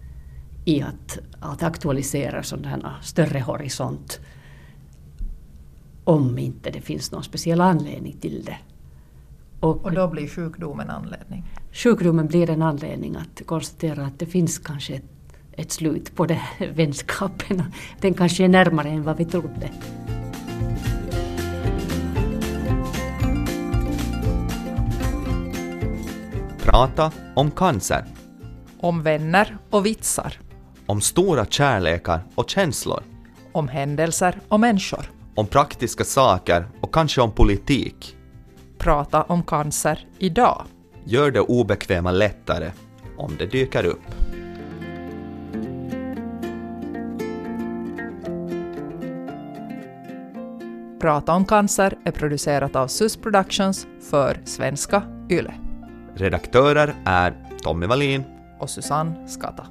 i 0.65 0.81
att, 0.81 1.19
att 1.39 1.63
aktualisera 1.63 2.43
sådana 2.43 2.95
större 3.01 3.39
horisont 3.39 4.19
om 6.03 6.37
inte 6.37 6.71
det 6.71 6.81
finns 6.81 7.11
någon 7.11 7.23
speciell 7.23 7.61
anledning 7.61 8.13
till 8.13 8.43
det. 8.45 8.57
Och, 9.59 9.85
och 9.85 9.91
då 9.91 10.07
blir 10.07 10.27
sjukdomen 10.27 10.89
anledning? 10.89 11.43
Sjukdomen 11.71 12.27
blir 12.27 12.49
en 12.49 12.61
anledning 12.61 13.15
att 13.15 13.45
konstatera 13.45 14.05
att 14.05 14.19
det 14.19 14.25
finns 14.25 14.57
kanske 14.57 14.93
ett, 14.93 15.03
ett 15.57 15.71
slut 15.71 16.15
på 16.15 16.25
den 16.25 16.39
vänskapen. 16.73 17.63
Den 18.01 18.13
kanske 18.13 18.43
är 18.43 18.47
närmare 18.47 18.89
än 18.89 19.03
vad 19.03 19.17
vi 19.17 19.25
trodde. 19.25 19.69
Prata 26.59 27.11
om 27.35 27.51
cancer. 27.51 28.05
Om 28.79 29.03
vänner 29.03 29.57
och 29.69 29.85
vitsar. 29.85 30.39
Om 30.85 31.01
stora 31.01 31.45
kärlekar 31.45 32.21
och 32.35 32.49
känslor. 32.49 33.03
Om 33.51 33.67
händelser 33.67 34.39
och 34.47 34.59
människor. 34.59 35.11
Om 35.35 35.47
praktiska 35.47 36.03
saker 36.03 36.67
och 36.81 36.93
kanske 36.93 37.21
om 37.21 37.31
politik. 37.31 38.15
Prata 38.77 39.23
om 39.23 39.43
cancer 39.43 40.07
idag. 40.19 40.63
Gör 41.05 41.31
det 41.31 41.39
obekväma 41.39 42.11
lättare 42.11 42.71
om 43.17 43.35
det 43.37 43.45
dyker 43.45 43.85
upp. 43.85 44.03
Prata 51.07 51.33
om 51.33 51.45
cancer 51.45 51.97
är 52.05 52.11
producerat 52.11 52.75
av 52.75 52.87
SUS 52.87 53.17
Productions 53.17 53.87
för 54.09 54.41
svenska 54.45 55.03
YLE. 55.29 55.53
Redaktörer 56.15 56.95
är 57.05 57.33
Tommy 57.63 57.85
Wallin 57.85 58.23
och 58.59 58.69
Susanne 58.69 59.27
Skata. 59.27 59.67